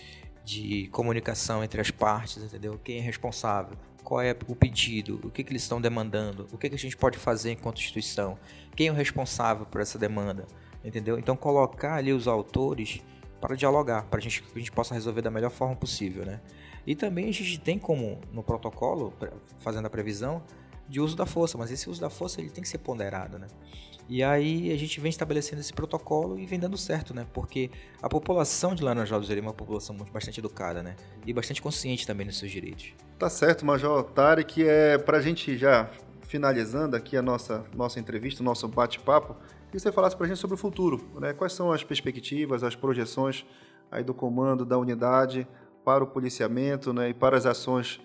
de 0.45 0.87
comunicação 0.93 1.65
entre 1.65 1.81
as 1.81 1.91
partes, 1.91 2.37
entendeu? 2.37 2.79
Quem 2.83 2.99
é 2.99 3.01
responsável, 3.01 3.77
qual 4.05 4.21
é 4.21 4.37
o 4.47 4.55
pedido, 4.55 5.21
o 5.25 5.31
que, 5.31 5.43
que 5.43 5.51
eles 5.51 5.63
estão 5.63 5.81
demandando, 5.81 6.47
o 6.53 6.57
que, 6.57 6.69
que 6.69 6.77
a 6.77 6.79
gente 6.79 6.97
pode 6.97 7.19
fazer 7.19 7.51
enquanto 7.51 7.79
instituição, 7.79 8.39
quem 8.77 8.87
é 8.87 8.93
o 8.93 8.95
responsável 8.95 9.67
por 9.67 9.81
essa 9.81 9.99
demanda, 9.99 10.47
entendeu? 10.85 11.19
Então 11.19 11.37
colocar 11.37 11.97
ali 11.97 12.13
os 12.13 12.29
autores 12.29 13.03
para 13.41 13.57
dialogar, 13.57 14.05
para 14.05 14.21
gente, 14.21 14.43
que 14.43 14.53
a 14.55 14.59
gente 14.59 14.73
possa 14.73 14.95
resolver 14.95 15.23
da 15.23 15.31
melhor 15.31 15.51
forma 15.51 15.75
possível, 15.75 16.25
né? 16.25 16.41
E 16.87 16.95
também 16.95 17.29
a 17.29 17.33
gente 17.33 17.59
tem 17.59 17.79
como 17.79 18.21
no 18.33 18.45
protocolo, 18.45 19.13
fazendo 19.59 19.87
a 19.87 19.91
previsão, 19.91 20.43
de 20.89 21.01
uso 21.01 21.17
da 21.17 21.27
força, 21.27 21.59
mas 21.59 21.71
esse 21.71 21.89
uso 21.89 22.01
da 22.01 22.09
força 22.09 22.41
ele 22.41 22.51
tem 22.51 22.63
que 22.63 22.69
ser 22.69 22.79
ponderado, 22.79 23.39
né? 23.39 23.47
E 24.09 24.23
aí 24.23 24.73
a 24.73 24.77
gente 24.77 24.99
vem 25.01 25.11
estabelecendo 25.11 25.61
esse 25.61 25.73
protocolo 25.73 26.39
e 26.39 26.47
vem 26.47 26.59
dando 26.59 26.79
certo, 26.79 27.13
né? 27.13 27.27
Porque 27.35 27.71
a 28.01 28.09
população 28.09 28.75
de 28.75 28.83
Laranjal 28.83 29.21
é 29.23 29.41
uma 29.41 29.53
população 29.53 29.95
bastante 30.11 30.41
educada, 30.41 30.83
né? 30.83 30.97
E 31.27 31.33
bastante 31.33 31.61
consciente 31.61 32.07
também 32.07 32.27
dos 32.27 32.39
seus 32.39 32.51
direitos. 32.51 32.95
Tá 33.19 33.29
certo, 33.29 33.67
Major 33.67 34.07
que 34.47 34.67
é 34.67 34.97
para 34.97 35.19
a 35.19 35.21
gente 35.21 35.59
já 35.59 35.91
finalizando 36.23 36.97
aqui 36.97 37.17
a 37.17 37.23
nossa, 37.23 37.65
nossa 37.75 38.01
entrevista, 38.01 38.43
o 38.43 38.45
nosso 38.45 38.67
bate-papo, 38.69 39.37
que 39.71 39.79
você 39.79 39.93
falasse 39.93 40.17
para 40.17 40.25
a 40.25 40.29
gente 40.29 40.39
sobre 40.39 40.55
o 40.55 40.59
futuro, 40.59 41.07
né? 41.21 41.35
Quais 41.35 41.53
são 41.53 41.71
as 41.71 41.85
perspectivas, 41.85 42.63
as 42.63 42.75
projeções 42.75 43.45
aí 43.91 44.03
do 44.03 44.15
comando 44.15 44.65
da 44.65 44.79
unidade 44.79 45.47
para 45.85 46.05
o 46.05 46.07
policiamento 46.07 46.93
né, 46.93 47.11
e 47.11 47.15
para 47.15 47.37
as 47.37 47.47
ações 47.47 48.01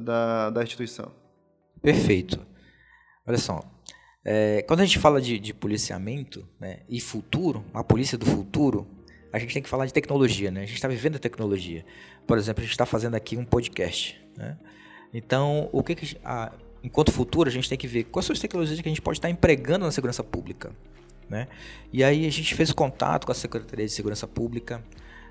da, 0.00 0.50
da 0.50 0.62
instituição? 0.62 1.10
Perfeito. 1.82 2.44
Olha 3.26 3.38
só, 3.38 3.62
é, 4.24 4.62
quando 4.62 4.80
a 4.80 4.84
gente 4.84 4.98
fala 4.98 5.20
de, 5.20 5.38
de 5.38 5.54
policiamento 5.54 6.46
né, 6.60 6.80
e 6.88 7.00
futuro, 7.00 7.64
a 7.72 7.84
polícia 7.84 8.18
do 8.18 8.26
futuro, 8.26 8.86
a 9.32 9.38
gente 9.38 9.54
tem 9.54 9.62
que 9.62 9.68
falar 9.68 9.86
de 9.86 9.92
tecnologia, 9.92 10.50
né? 10.50 10.62
A 10.62 10.66
gente 10.66 10.76
está 10.76 10.88
vivendo 10.88 11.16
a 11.16 11.18
tecnologia. 11.18 11.84
Por 12.26 12.38
exemplo, 12.38 12.60
a 12.60 12.64
gente 12.64 12.72
está 12.72 12.86
fazendo 12.86 13.14
aqui 13.14 13.36
um 13.36 13.44
podcast, 13.44 14.18
né? 14.36 14.56
Então, 15.12 15.68
o 15.72 15.82
que, 15.82 15.94
que 15.94 16.16
a, 16.24 16.52
enquanto 16.82 17.12
futuro 17.12 17.48
a 17.48 17.52
gente 17.52 17.68
tem 17.68 17.78
que 17.78 17.86
ver 17.86 18.04
quais 18.04 18.26
são 18.26 18.32
as 18.32 18.40
tecnologias 18.40 18.80
que 18.80 18.88
a 18.88 18.90
gente 18.90 19.02
pode 19.02 19.18
estar 19.18 19.30
empregando 19.30 19.84
na 19.84 19.92
segurança 19.92 20.24
pública, 20.24 20.72
né? 21.28 21.48
E 21.92 22.02
aí 22.02 22.26
a 22.26 22.30
gente 22.30 22.54
fez 22.54 22.72
contato 22.72 23.26
com 23.26 23.32
a 23.32 23.34
Secretaria 23.34 23.86
de 23.86 23.92
Segurança 23.92 24.26
Pública, 24.26 24.82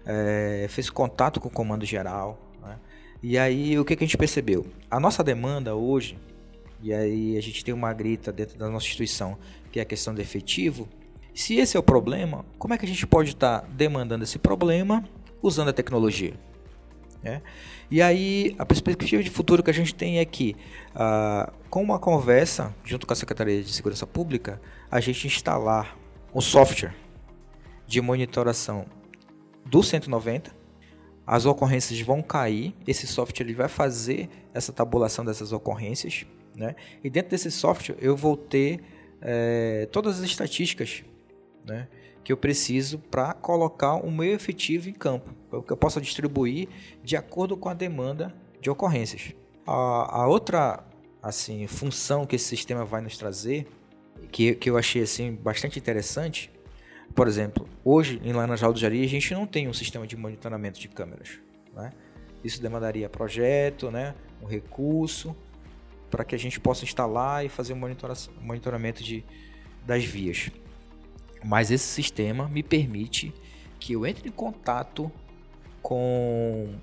é, 0.06 0.68
fez 0.70 0.90
contato 0.90 1.40
com 1.40 1.48
o 1.48 1.52
Comando 1.52 1.86
Geral, 1.86 2.40
né? 2.62 2.78
E 3.22 3.38
aí 3.38 3.78
o 3.80 3.86
que, 3.86 3.96
que 3.96 4.04
a 4.04 4.08
gente 4.08 4.18
percebeu? 4.18 4.66
A 4.90 5.00
nossa 5.00 5.24
demanda 5.24 5.76
hoje 5.76 6.18
e 6.82 6.94
aí 6.94 7.38
a 7.38 7.42
gente 7.42 7.64
tem 7.64 7.74
uma 7.74 7.92
grita 7.94 8.32
dentro 8.32 8.58
da 8.58 8.70
nossa 8.70 8.86
instituição, 8.86 9.38
que 9.72 9.80
é 9.80 9.82
a 9.82 9.86
questão 9.86 10.14
do 10.14 10.22
efetivo. 10.22 10.88
Se 11.34 11.56
esse 11.56 11.76
é 11.76 11.80
o 11.80 11.84
problema, 11.84 12.46
como 12.58 12.74
é 12.74 12.78
que 12.78 12.86
a 12.86 12.88
gente 12.88 13.06
pode 13.06 13.32
estar 13.32 13.62
tá 13.62 13.68
demandando 13.68 14.24
esse 14.24 14.40
problema 14.40 15.04
usando 15.42 15.70
a 15.70 15.74
tecnologia? 15.74 16.34
É? 17.24 17.42
E 17.90 18.02
aí 18.02 18.56
a 18.60 18.66
perspectiva 18.66 19.24
de 19.24 19.30
futuro 19.30 19.64
que 19.64 19.72
a 19.72 19.74
gente 19.74 19.94
tem 19.94 20.20
é 20.20 20.26
que, 20.26 20.56
ah, 20.96 21.52
com 21.70 21.82
uma 21.82 22.00
conversa 22.00 22.74
junto 22.84 23.08
com 23.08 23.14
a 23.14 23.16
Secretaria 23.16 23.62
de 23.64 23.74
Segurança 23.74 24.06
Pública, 24.06 24.62
a 24.90 25.00
gente 25.00 25.26
instalar 25.26 25.98
um 26.34 26.42
software 26.42 26.94
de 27.88 28.00
monitoração 28.02 28.86
do 29.66 29.82
190 29.82 30.56
as 31.28 31.46
ocorrências 31.46 32.00
vão 32.00 32.22
cair, 32.22 32.74
esse 32.88 33.06
software 33.06 33.46
ele 33.46 33.54
vai 33.54 33.68
fazer 33.68 34.30
essa 34.54 34.72
tabulação 34.72 35.26
dessas 35.26 35.52
ocorrências 35.52 36.26
né? 36.58 36.76
E 37.04 37.10
dentro 37.10 37.32
desse 37.32 37.52
software 37.52 37.96
eu 38.02 38.18
vou 38.18 38.36
ter 38.36 38.82
é, 39.22 39.88
todas 39.92 40.20
as 40.20 40.26
estatísticas 40.26 41.04
né, 41.64 41.88
que 42.24 42.34
eu 42.34 42.38
preciso 42.38 42.98
para 42.98 43.34
colocar 43.34 43.96
o 43.96 44.12
meu 44.12 44.34
efetivo 44.34 44.90
em 44.90 44.94
campo, 44.94 45.34
para 45.50 45.62
que 45.62 45.72
eu 45.72 45.78
possa 45.78 46.02
distribuir 46.02 46.68
de 47.04 47.16
acordo 47.16 47.56
com 47.56 47.70
a 47.70 47.74
demanda 47.74 48.36
de 48.60 48.70
ocorrências. 48.70 49.34
A, 49.66 50.24
a 50.24 50.28
outra 50.28 50.84
assim 51.22 51.68
função 51.68 52.26
que 52.26 52.36
esse 52.36 52.46
sistema 52.46 52.84
vai 52.84 53.02
nos 53.02 53.18
trazer, 53.18 53.68
que, 54.32 54.56
que 54.56 54.70
eu 54.70 54.78
achei 54.78 55.04
assim 55.04 55.36
bastante 55.36 55.78
interessante, 55.78 56.52
por 57.14 57.28
exemplo, 57.28 57.68
hoje 57.84 58.22
em 58.24 58.34
Laranjal 58.34 58.74
do 58.74 58.80
Jari 58.80 59.04
a 59.04 59.08
gente 59.08 59.34
não 59.34 59.46
tem 59.46 59.68
um 59.68 59.74
sistema 59.74 60.06
de 60.06 60.16
monitoramento 60.16 60.80
de 60.80 60.88
câmeras. 60.88 61.40
Né? 61.74 61.92
Isso 62.44 62.62
demandaria 62.62 63.10
projeto, 63.10 63.90
né, 63.90 64.16
um 64.42 64.46
recurso, 64.46 65.36
para 66.10 66.24
que 66.24 66.36
a 66.36 66.40
gente 66.40 66.60
possa 66.60 66.84
instalar 66.84 67.46
e 67.46 67.50
fazer 67.50 67.74
o 67.74 67.76
um 67.76 67.96
monitoramento 68.42 69.04
de, 69.04 69.24
das 69.86 70.04
vias. 70.04 70.50
Mas 71.44 71.72
esse 71.72 71.86
sistema 71.86 72.48
me 72.48 72.64
permite 72.64 73.34
que 73.80 73.94
eu 73.94 74.06
entre 74.06 74.28
em 74.28 74.32
contato 74.32 75.12
com 75.82 76.74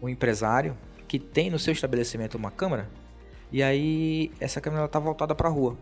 o 0.00 0.08
empresário 0.08 0.76
que 1.08 1.18
tem 1.18 1.50
no 1.50 1.58
seu 1.58 1.72
estabelecimento 1.72 2.34
uma 2.34 2.50
câmera 2.50 2.88
e 3.54 3.62
aí 3.62 4.32
essa 4.40 4.60
câmera 4.60 4.86
está 4.86 4.98
voltada 4.98 5.32
para 5.32 5.48
a 5.48 5.50
rua. 5.52 5.76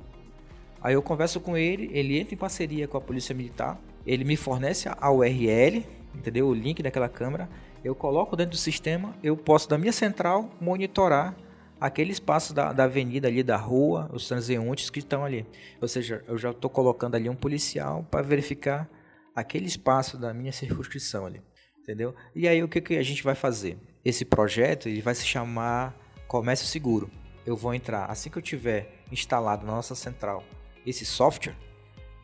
Aí 0.83 0.93
eu 0.93 1.01
converso 1.01 1.41
com 1.41 1.57
ele, 1.57 1.91
ele 1.95 2.19
entra 2.19 2.35
em 2.35 2.37
parceria 2.37 2.87
com 2.87 2.99
a 2.99 3.01
polícia 3.01 3.35
militar, 3.35 3.81
ele 4.07 4.25
me 4.25 4.37
fornece 4.37 4.91
a 4.95 5.11
URL, 5.11 5.87
entendeu? 6.15 6.49
O 6.49 6.53
link 6.53 6.83
daquela 6.83 7.09
câmera, 7.09 7.49
eu 7.83 7.95
coloco 7.95 8.37
dentro 8.37 8.51
do 8.51 8.57
sistema, 8.59 9.15
eu 9.23 9.39
posso 9.39 9.71
da 9.71 9.79
minha 9.79 9.91
central 9.93 10.51
monitorar 10.61 11.35
aquele 11.83 12.13
espaço 12.13 12.55
da, 12.55 12.73
da 12.73 12.85
avenida 12.85 13.27
ali, 13.27 13.43
da 13.43 13.57
rua, 13.57 14.09
os 14.13 14.29
transeuntes 14.29 14.89
que 14.89 15.01
estão 15.01 15.25
ali. 15.25 15.45
Ou 15.81 15.89
seja, 15.89 16.23
eu 16.29 16.39
já 16.39 16.51
estou 16.51 16.71
colocando 16.71 17.17
ali 17.17 17.29
um 17.29 17.35
policial 17.35 18.07
para 18.09 18.23
verificar 18.23 18.89
aquele 19.35 19.67
espaço 19.67 20.17
da 20.17 20.33
minha 20.33 20.53
circunscrição 20.53 21.27
ali. 21.27 21.43
Entendeu? 21.81 22.15
E 22.37 22.47
aí 22.47 22.63
o 22.63 22.69
que, 22.69 22.81
que 22.81 22.97
a 22.97 23.03
gente 23.03 23.25
vai 23.25 23.35
fazer? 23.35 23.77
Esse 24.05 24.25
projeto 24.25 24.89
ele 24.89 25.03
vai 25.03 25.15
se 25.15 25.27
chamar 25.27 25.97
Comércio 26.29 26.69
Seguro. 26.69 27.11
Eu 27.45 27.57
vou 27.57 27.75
entrar, 27.75 28.07
assim 28.07 28.31
que 28.31 28.39
eu 28.39 28.43
tiver 28.43 29.03
instalado 29.11 29.67
na 29.67 29.73
nossa 29.73 29.97
central 29.97 30.45
esse 30.87 31.05
software, 31.05 31.57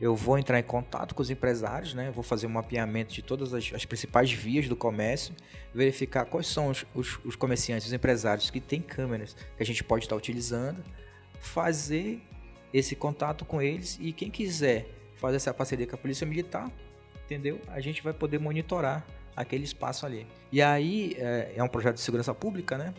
eu 0.01 0.15
vou 0.15 0.39
entrar 0.39 0.59
em 0.59 0.63
contato 0.63 1.15
com 1.15 1.23
os 1.23 1.31
empresários, 1.31 1.93
né? 1.93 2.11
vou 2.13 2.23
fazer 2.23 2.47
um 2.47 2.51
mapeamento 2.51 3.13
de 3.13 3.21
todas 3.21 3.53
as, 3.53 3.73
as 3.75 3.85
principais 3.85 4.31
vias 4.31 4.69
do 4.69 4.77
comércio, 4.77 5.35
verificar 5.75 6.25
quais 6.25 6.47
são 6.47 6.69
os, 6.69 6.87
os, 6.95 7.19
os, 7.25 7.35
comerciantes, 7.35 7.89
os 7.89 7.93
empresários 7.93 8.49
que 8.49 8.61
têm 8.61 8.81
câmeras 8.81 9.35
que 9.57 9.63
a 9.63 9.67
gente 9.67 9.83
pode 9.83 10.05
estar 10.05 10.15
utilizando, 10.15 10.83
fazer 11.41 12.21
esse 12.73 12.95
contato 12.95 13.45
com 13.45 13.61
eles 13.61 13.99
e 14.01 14.13
quem 14.13 14.31
quiser 14.31 14.89
fazer 15.17 15.37
essa 15.37 15.53
parceria 15.53 15.87
com 15.87 15.97
a 15.97 15.99
Polícia 15.99 16.27
Militar, 16.27 16.71
entendeu? 17.25 17.61
A 17.69 17.81
gente 17.81 18.01
vai 18.01 18.13
poder 18.13 18.39
monitorar 18.39 19.05
aquele 19.35 19.65
espaço 19.65 20.07
ali. 20.07 20.27
E 20.53 20.63
aí 20.63 21.17
é, 21.19 21.55
é 21.57 21.63
um 21.63 21.69
projeto 21.69 21.97
de 21.97 22.03
segurança 22.03 22.33
pública, 22.33 22.79
né? 22.79 22.95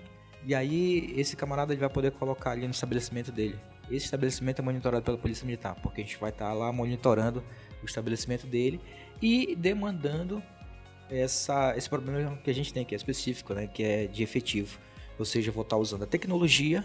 E 0.45 0.53
aí 0.53 1.13
esse 1.17 1.35
camarada 1.37 1.71
ele 1.73 1.79
vai 1.79 1.89
poder 1.89 2.11
colocar 2.11 2.51
ali 2.51 2.63
no 2.63 2.71
estabelecimento 2.71 3.31
dele 3.31 3.57
esse 3.95 4.05
estabelecimento 4.05 4.59
é 4.59 4.61
monitorado 4.61 5.03
pela 5.03 5.17
Polícia 5.17 5.45
Militar, 5.45 5.75
porque 5.81 6.01
a 6.01 6.03
gente 6.03 6.17
vai 6.17 6.29
estar 6.29 6.53
lá 6.53 6.71
monitorando 6.71 7.43
o 7.81 7.85
estabelecimento 7.85 8.45
dele 8.45 8.79
e 9.21 9.55
demandando 9.55 10.43
essa, 11.09 11.75
esse 11.75 11.89
problema 11.89 12.37
que 12.37 12.49
a 12.49 12.53
gente 12.53 12.73
tem, 12.73 12.85
que 12.85 12.93
é 12.93 12.97
específico, 12.97 13.53
né, 13.53 13.67
que 13.67 13.83
é 13.83 14.07
de 14.07 14.21
efetivo. 14.21 14.79
Ou 15.17 15.25
seja, 15.25 15.49
eu 15.49 15.53
vou 15.53 15.63
estar 15.63 15.77
usando 15.77 16.03
a 16.03 16.07
tecnologia, 16.07 16.83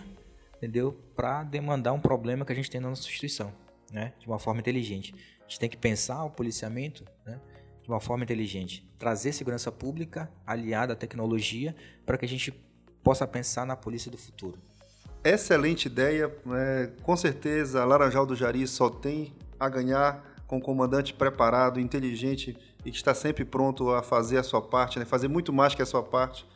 entendeu, 0.57 0.93
para 1.15 1.43
demandar 1.43 1.93
um 1.93 2.01
problema 2.01 2.45
que 2.45 2.53
a 2.53 2.57
gente 2.57 2.71
tem 2.71 2.81
na 2.81 2.89
nossa 2.89 3.03
instituição, 3.03 3.53
né, 3.93 4.15
de 4.19 4.27
uma 4.27 4.39
forma 4.39 4.61
inteligente. 4.61 5.15
A 5.41 5.49
gente 5.49 5.61
tem 5.61 5.69
que 5.69 5.77
pensar 5.77 6.25
o 6.25 6.31
policiamento, 6.31 7.05
né, 7.27 7.41
de 7.83 7.89
uma 7.89 8.01
forma 8.01 8.25
inteligente, 8.25 8.89
trazer 8.99 9.33
segurança 9.33 9.71
pública 9.71 10.33
aliada 10.47 10.95
à 10.95 10.97
tecnologia 10.97 11.77
para 12.07 12.17
que 12.17 12.25
a 12.25 12.29
gente 12.29 12.51
possa 13.03 13.27
pensar 13.27 13.67
na 13.67 13.77
polícia 13.77 14.11
do 14.11 14.17
futuro 14.17 14.59
excelente 15.25 15.87
ideia. 15.87 16.31
Né? 16.45 16.91
Com 17.03 17.17
certeza, 17.17 17.85
Laranjal 17.85 18.27
do 18.27 18.37
Jari 18.37 18.67
só 18.67 18.91
tem 18.91 19.33
a 19.59 19.69
ganhar 19.69 20.23
com 20.47 20.59
um 20.59 20.61
comandante 20.61 21.15
preparado, 21.15 21.81
inteligente 21.81 22.57
e 22.85 22.91
que 22.91 22.97
está 22.97 23.15
sempre 23.15 23.45
pronto 23.45 23.91
a 23.91 24.03
fazer 24.03 24.37
a 24.37 24.43
sua 24.43 24.61
parte, 24.61 24.99
né? 24.99 25.05
fazer 25.05 25.29
muito 25.29 25.53
mais 25.53 25.75
que 25.75 25.81
a 25.81 25.87
sua 25.87 26.03
parte 26.03 26.47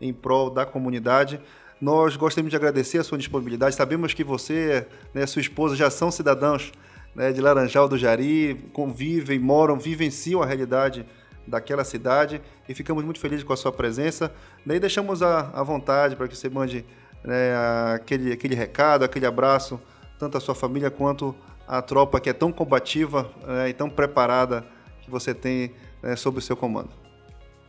em 0.00 0.12
prol 0.12 0.50
da 0.50 0.66
comunidade. 0.66 1.40
Nós 1.80 2.16
gostaríamos 2.16 2.50
de 2.50 2.56
agradecer 2.56 2.98
a 2.98 3.04
sua 3.04 3.16
disponibilidade. 3.16 3.74
Sabemos 3.74 4.12
que 4.12 4.22
você 4.22 4.86
e 5.14 5.18
né, 5.18 5.26
sua 5.26 5.40
esposa 5.40 5.74
já 5.74 5.88
são 5.88 6.10
cidadãos 6.10 6.72
né, 7.14 7.32
de 7.32 7.40
Laranjal 7.40 7.88
do 7.88 7.96
Jari, 7.96 8.68
convivem, 8.72 9.38
moram, 9.38 9.78
vivenciam 9.78 10.42
a 10.42 10.46
realidade 10.46 11.06
daquela 11.46 11.82
cidade 11.82 12.42
e 12.68 12.74
ficamos 12.74 13.02
muito 13.04 13.18
felizes 13.18 13.44
com 13.44 13.52
a 13.52 13.56
sua 13.56 13.72
presença. 13.72 14.32
Daí 14.66 14.78
deixamos 14.78 15.22
a, 15.22 15.50
a 15.54 15.62
vontade 15.62 16.14
para 16.14 16.28
que 16.28 16.36
você 16.36 16.48
mande 16.48 16.84
né, 17.24 17.54
aquele, 17.94 18.32
aquele 18.32 18.54
recado, 18.54 19.04
aquele 19.04 19.26
abraço, 19.26 19.80
tanto 20.18 20.36
à 20.36 20.40
sua 20.40 20.54
família 20.54 20.90
quanto 20.90 21.34
à 21.66 21.82
tropa 21.82 22.20
que 22.20 22.30
é 22.30 22.32
tão 22.32 22.50
combativa 22.50 23.30
né, 23.46 23.68
e 23.68 23.72
tão 23.72 23.90
preparada 23.90 24.64
que 25.02 25.10
você 25.10 25.34
tem 25.34 25.72
né, 26.02 26.16
sob 26.16 26.38
o 26.38 26.42
seu 26.42 26.56
comando? 26.56 26.90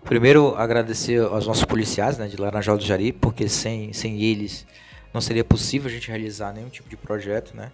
Primeiro, 0.03 0.55
agradecer 0.55 1.21
aos 1.21 1.45
nossos 1.45 1.65
policiais 1.65 2.17
né, 2.17 2.27
de 2.27 2.37
Laranjal 2.37 2.77
do 2.77 2.83
Jari, 2.83 3.11
porque 3.11 3.49
sem, 3.49 3.91
sem 3.91 4.21
eles 4.21 4.65
não 5.13 5.21
seria 5.21 5.43
possível 5.43 5.89
a 5.89 5.91
gente 5.91 6.07
realizar 6.07 6.53
nenhum 6.53 6.69
tipo 6.69 6.89
de 6.89 6.95
projeto, 6.95 7.55
né? 7.55 7.71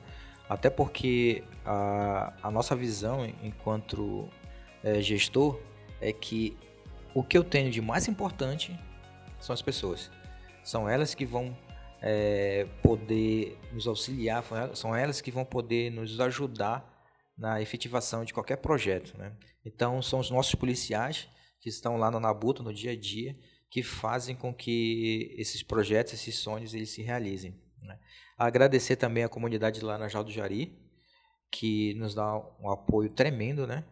Até 0.49 0.69
porque 0.69 1.43
a, 1.65 2.33
a 2.41 2.51
nossa 2.51 2.75
visão 2.75 3.27
enquanto 3.43 4.29
é, 4.83 5.01
gestor 5.01 5.59
é 5.99 6.13
que 6.13 6.55
o 7.13 7.23
que 7.23 7.37
eu 7.37 7.43
tenho 7.43 7.71
de 7.71 7.81
mais 7.81 8.07
importante 8.07 8.77
são 9.39 9.53
as 9.53 9.61
pessoas. 9.61 10.11
São 10.63 10.87
elas 10.87 11.13
que 11.15 11.25
vão 11.25 11.55
é, 12.07 12.67
poder 12.83 13.57
nos 13.73 13.87
auxiliar, 13.87 14.43
são 14.75 14.95
elas 14.95 15.21
que 15.21 15.31
vão 15.31 15.43
poder 15.43 15.89
nos 15.89 16.19
ajudar 16.19 16.93
na 17.35 17.59
efetivação 17.59 18.23
de 18.23 18.31
qualquer 18.31 18.57
projeto. 18.57 19.17
Né? 19.17 19.35
Então, 19.65 19.99
são 20.03 20.19
os 20.19 20.29
nossos 20.29 20.53
policiais 20.53 21.27
que 21.59 21.67
estão 21.67 21.97
lá 21.97 22.11
na 22.11 22.19
Nabuta, 22.19 22.61
no 22.61 22.71
dia 22.71 22.91
a 22.91 22.95
dia, 22.95 23.35
que 23.71 23.81
fazem 23.81 24.35
com 24.35 24.53
que 24.53 25.33
esses 25.35 25.63
projetos, 25.63 26.13
esses 26.13 26.37
sonhos, 26.37 26.75
eles 26.75 26.91
se 26.91 27.01
realizem. 27.01 27.59
Né? 27.81 27.97
Agradecer 28.37 28.97
também 28.97 29.23
a 29.23 29.29
comunidade 29.29 29.83
lá 29.83 29.97
na 29.97 30.07
do 30.07 30.31
Jari, 30.31 30.77
que 31.51 31.95
nos 31.95 32.13
dá 32.13 32.37
um 32.59 32.69
apoio 32.69 33.09
tremendo, 33.09 33.65
né? 33.65 33.83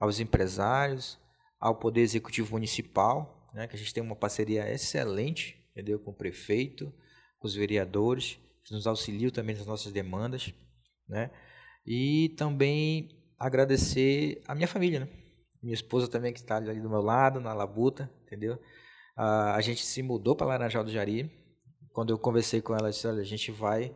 aos 0.00 0.20
empresários, 0.20 1.18
ao 1.60 1.76
Poder 1.76 2.00
Executivo 2.00 2.52
Municipal, 2.52 3.50
né? 3.52 3.66
que 3.68 3.76
a 3.76 3.78
gente 3.78 3.92
tem 3.92 4.02
uma 4.02 4.16
parceria 4.16 4.72
excelente 4.72 5.62
entendeu? 5.72 5.98
com 5.98 6.12
o 6.12 6.14
prefeito, 6.14 6.92
os 7.46 7.54
vereadores, 7.54 8.38
que 8.64 8.72
nos 8.72 8.86
auxiliam 8.86 9.30
também 9.30 9.56
nas 9.56 9.66
nossas 9.66 9.92
demandas. 9.92 10.52
Né? 11.08 11.30
E 11.86 12.30
também 12.36 13.08
agradecer 13.38 14.42
a 14.46 14.54
minha 14.54 14.68
família, 14.68 15.00
né? 15.00 15.08
minha 15.62 15.74
esposa 15.74 16.08
também 16.08 16.32
que 16.32 16.40
está 16.40 16.56
ali 16.56 16.80
do 16.80 16.90
meu 16.90 17.00
lado, 17.00 17.40
na 17.40 17.52
Labuta, 17.52 18.10
entendeu? 18.24 18.58
a 19.16 19.60
gente 19.60 19.84
se 19.84 20.00
mudou 20.00 20.36
para 20.36 20.46
Laranjal 20.46 20.84
do 20.84 20.92
Jari. 20.92 21.28
Quando 21.92 22.10
eu 22.10 22.18
conversei 22.18 22.62
com 22.62 22.76
ela, 22.76 22.90
disse, 22.90 23.04
olha, 23.08 23.20
a 23.20 23.24
gente 23.24 23.50
vai 23.50 23.92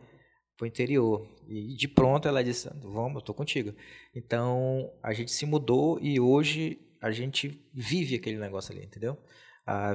para 0.57 0.65
o 0.65 0.67
interior. 0.67 1.25
E 1.47 1.75
de 1.77 1.87
pronto 1.87 2.27
ela 2.27 2.43
disse, 2.43 2.69
vamos, 2.81 3.15
eu 3.15 3.19
estou 3.19 3.33
contigo. 3.33 3.73
Então, 4.13 4.91
a 5.01 5.13
gente 5.13 5.31
se 5.31 5.45
mudou 5.45 5.97
e 6.01 6.19
hoje 6.19 6.77
a 7.01 7.09
gente 7.11 7.65
vive 7.73 8.15
aquele 8.15 8.37
negócio 8.37 8.73
ali, 8.73 8.85
entendeu? 8.85 9.17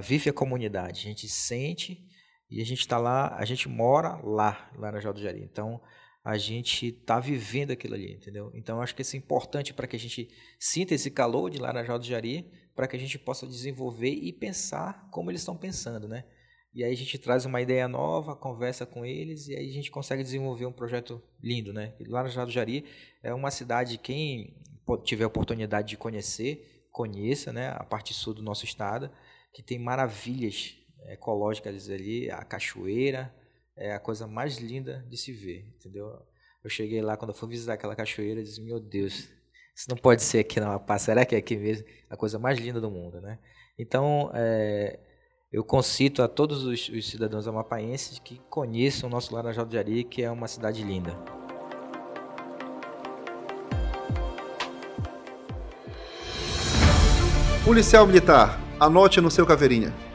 vive 0.03 0.31
a 0.31 0.33
comunidade, 0.33 1.01
a 1.01 1.03
gente 1.11 1.29
sente 1.29 2.03
e 2.51 2.63
a 2.63 2.65
gente 2.65 2.81
está 2.81 2.99
lá, 2.99 3.37
a 3.37 3.45
gente 3.45 3.69
mora 3.69 4.17
lá, 4.25 4.71
lá 4.77 4.91
na 4.91 5.13
do 5.13 5.21
Jari. 5.21 5.43
Então, 5.43 5.81
a 6.25 6.37
gente 6.37 6.89
está 6.89 7.21
vivendo 7.21 7.71
aquilo 7.71 7.95
ali, 7.95 8.15
entendeu? 8.15 8.51
Então, 8.55 8.81
acho 8.81 8.95
que 8.95 9.03
isso 9.03 9.17
é 9.17 9.19
importante 9.19 9.73
para 9.73 9.87
que 9.87 9.97
a 9.97 9.99
gente 9.99 10.29
sinta 10.59 10.95
esse 10.95 11.11
calor 11.11 11.51
de 11.51 11.59
Laranjal 11.59 11.99
do 11.99 12.05
Jari, 12.05 12.51
para 12.75 12.87
que 12.87 12.97
a 12.97 12.99
gente 12.99 13.19
possa 13.19 13.47
desenvolver 13.47 14.11
e 14.11 14.33
pensar 14.33 15.09
como 15.11 15.31
eles 15.31 15.41
estão 15.41 15.57
pensando, 15.57 16.09
né? 16.09 16.25
E 16.75 16.85
aí 16.85 16.93
a 16.93 16.97
gente 16.97 17.19
traz 17.19 17.45
uma 17.45 17.61
ideia 17.61 17.89
nova, 17.89 18.37
conversa 18.37 18.85
com 18.85 19.05
eles 19.05 19.49
e 19.49 19.57
aí 19.57 19.69
a 19.69 19.73
gente 19.73 19.91
consegue 19.91 20.23
desenvolver 20.23 20.67
um 20.67 20.73
projeto 20.73 21.23
lindo, 21.43 21.73
né? 21.73 21.95
Laranjal 22.07 22.47
do 22.47 22.53
Jari 22.53 22.85
é 23.23 23.33
uma 23.33 23.51
cidade, 23.51 23.99
quem 23.99 24.55
tiver 25.03 25.27
oportunidade 25.27 25.89
de 25.89 25.97
conhecer, 25.97 26.87
conheça, 26.93 27.53
né? 27.53 27.71
A 27.71 27.85
parte 27.85 28.15
sul 28.15 28.35
do 28.35 28.43
nosso 28.43 28.65
estado, 28.65 29.11
que 29.53 29.63
tem 29.63 29.79
maravilhas 29.79 30.77
ecológicas 31.07 31.89
ali, 31.89 32.31
a 32.31 32.45
cachoeira, 32.45 33.33
é 33.77 33.93
a 33.93 34.01
coisa 34.01 34.27
mais 34.27 34.59
linda 34.59 35.05
de 35.09 35.17
se 35.17 35.33
ver, 35.33 35.67
entendeu? 35.77 36.11
Eu 36.63 36.71
cheguei 36.71 37.01
lá, 37.01 37.17
quando 37.17 37.31
eu 37.31 37.37
fui 37.37 37.49
visitar 37.49 37.75
aquela 37.75 37.95
cachoeira, 37.95 38.41
e 38.41 38.45
disse, 38.45 38.61
meu 38.61 38.81
Deus, 38.81 39.29
isso 39.75 39.87
não 39.89 39.97
pode 39.97 40.23
ser 40.23 40.41
aqui 40.41 40.59
na 40.59 40.67
Amapá, 40.67 40.99
será 40.99 41.25
que 41.25 41.35
é 41.35 41.39
aqui 41.39 41.57
mesmo? 41.57 41.87
A 42.11 42.17
coisa 42.17 42.39
mais 42.39 42.59
linda 42.59 42.81
do 42.81 42.91
mundo, 42.91 43.21
né? 43.21 43.39
Então, 43.79 44.31
é, 44.35 44.99
eu 45.53 45.63
concito 45.63 46.21
a 46.21 46.29
todos 46.29 46.65
os, 46.65 46.89
os, 46.89 47.09
cidadãos 47.09 47.47
amapaenses 47.47 48.19
que 48.19 48.41
conheçam 48.51 49.09
o 49.09 49.13
nosso 49.13 49.33
Laranjal 49.33 49.65
do 49.65 49.73
Jari, 49.73 50.03
que 50.03 50.23
é 50.23 50.31
uma 50.31 50.49
cidade 50.49 50.83
linda. 50.83 51.15
Policial 57.65 58.07
Militar, 58.07 58.59
anote 58.81 59.21
no 59.21 59.31
seu 59.31 59.47
caveirinha. 59.47 60.08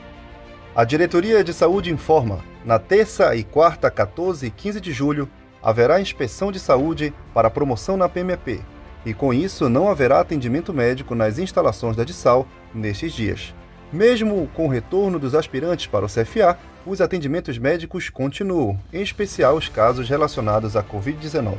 A 0.75 0.83
Diretoria 0.83 1.43
de 1.43 1.53
Saúde 1.53 1.91
informa: 1.91 2.39
na 2.65 2.79
terça 2.79 3.35
e 3.35 3.43
quarta, 3.43 3.91
14 3.91 4.47
e 4.47 4.49
15 4.49 4.81
de 4.81 4.91
julho, 4.91 5.29
haverá 5.61 6.01
inspeção 6.01 6.51
de 6.51 6.59
saúde 6.59 7.13
para 7.31 7.49
promoção 7.49 7.95
na 7.95 8.09
PMP, 8.09 8.59
e 9.05 9.13
com 9.13 9.31
isso 9.31 9.69
não 9.69 9.87
haverá 9.87 10.19
atendimento 10.19 10.73
médico 10.73 11.13
nas 11.13 11.37
instalações 11.37 11.95
da 11.95 12.03
DISAL 12.03 12.47
nestes 12.73 13.13
dias. 13.13 13.53
Mesmo 13.91 14.49
com 14.55 14.65
o 14.65 14.69
retorno 14.69 15.19
dos 15.19 15.35
aspirantes 15.35 15.85
para 15.85 16.05
o 16.05 16.09
CFA, 16.09 16.57
os 16.87 17.01
atendimentos 17.01 17.59
médicos 17.59 18.09
continuam, 18.09 18.79
em 18.91 19.03
especial 19.03 19.55
os 19.55 19.69
casos 19.69 20.09
relacionados 20.09 20.75
à 20.75 20.81
Covid-19. 20.81 21.57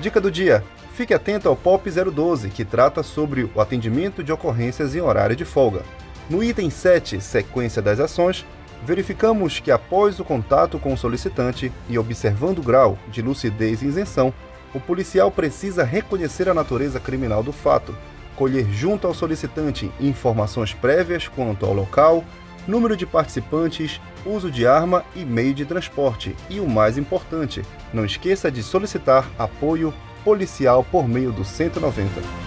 Dica 0.00 0.20
do 0.20 0.30
dia: 0.30 0.62
fique 0.94 1.12
atento 1.12 1.48
ao 1.48 1.56
POP 1.56 1.90
012, 1.90 2.48
que 2.48 2.64
trata 2.64 3.02
sobre 3.02 3.50
o 3.52 3.60
atendimento 3.60 4.22
de 4.22 4.30
ocorrências 4.30 4.94
em 4.94 5.00
horário 5.00 5.34
de 5.34 5.44
folga. 5.44 5.82
No 6.28 6.42
item 6.42 6.70
7, 6.70 7.20
sequência 7.20 7.80
das 7.80 8.00
ações, 8.00 8.44
verificamos 8.84 9.60
que 9.60 9.70
após 9.70 10.18
o 10.18 10.24
contato 10.24 10.76
com 10.76 10.92
o 10.92 10.98
solicitante 10.98 11.72
e 11.88 11.96
observando 11.96 12.58
o 12.58 12.62
grau 12.62 12.98
de 13.08 13.22
lucidez 13.22 13.80
e 13.80 13.86
isenção, 13.86 14.34
o 14.74 14.80
policial 14.80 15.30
precisa 15.30 15.84
reconhecer 15.84 16.48
a 16.48 16.54
natureza 16.54 16.98
criminal 16.98 17.44
do 17.44 17.52
fato, 17.52 17.96
colher 18.34 18.66
junto 18.72 19.06
ao 19.06 19.14
solicitante 19.14 19.90
informações 20.00 20.74
prévias 20.74 21.28
quanto 21.28 21.64
ao 21.64 21.72
local, 21.72 22.24
número 22.66 22.96
de 22.96 23.06
participantes, 23.06 24.00
uso 24.24 24.50
de 24.50 24.66
arma 24.66 25.04
e 25.14 25.24
meio 25.24 25.54
de 25.54 25.64
transporte 25.64 26.34
e 26.50 26.58
o 26.58 26.68
mais 26.68 26.98
importante, 26.98 27.62
não 27.94 28.04
esqueça 28.04 28.50
de 28.50 28.64
solicitar 28.64 29.24
apoio 29.38 29.94
policial 30.24 30.84
por 30.90 31.08
meio 31.08 31.30
do 31.30 31.44
190. 31.44 32.45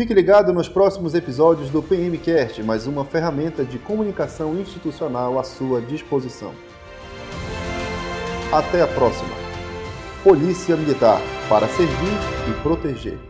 Fique 0.00 0.14
ligado 0.14 0.50
nos 0.50 0.66
próximos 0.66 1.14
episódios 1.14 1.68
do 1.68 1.82
PMcast, 1.82 2.62
mais 2.62 2.86
uma 2.86 3.04
ferramenta 3.04 3.66
de 3.66 3.78
comunicação 3.78 4.58
institucional 4.58 5.38
à 5.38 5.44
sua 5.44 5.78
disposição. 5.82 6.54
Até 8.50 8.80
a 8.80 8.86
próxima. 8.86 9.28
Polícia 10.24 10.74
Militar 10.74 11.20
para 11.50 11.68
servir 11.68 12.18
e 12.48 12.62
proteger. 12.62 13.29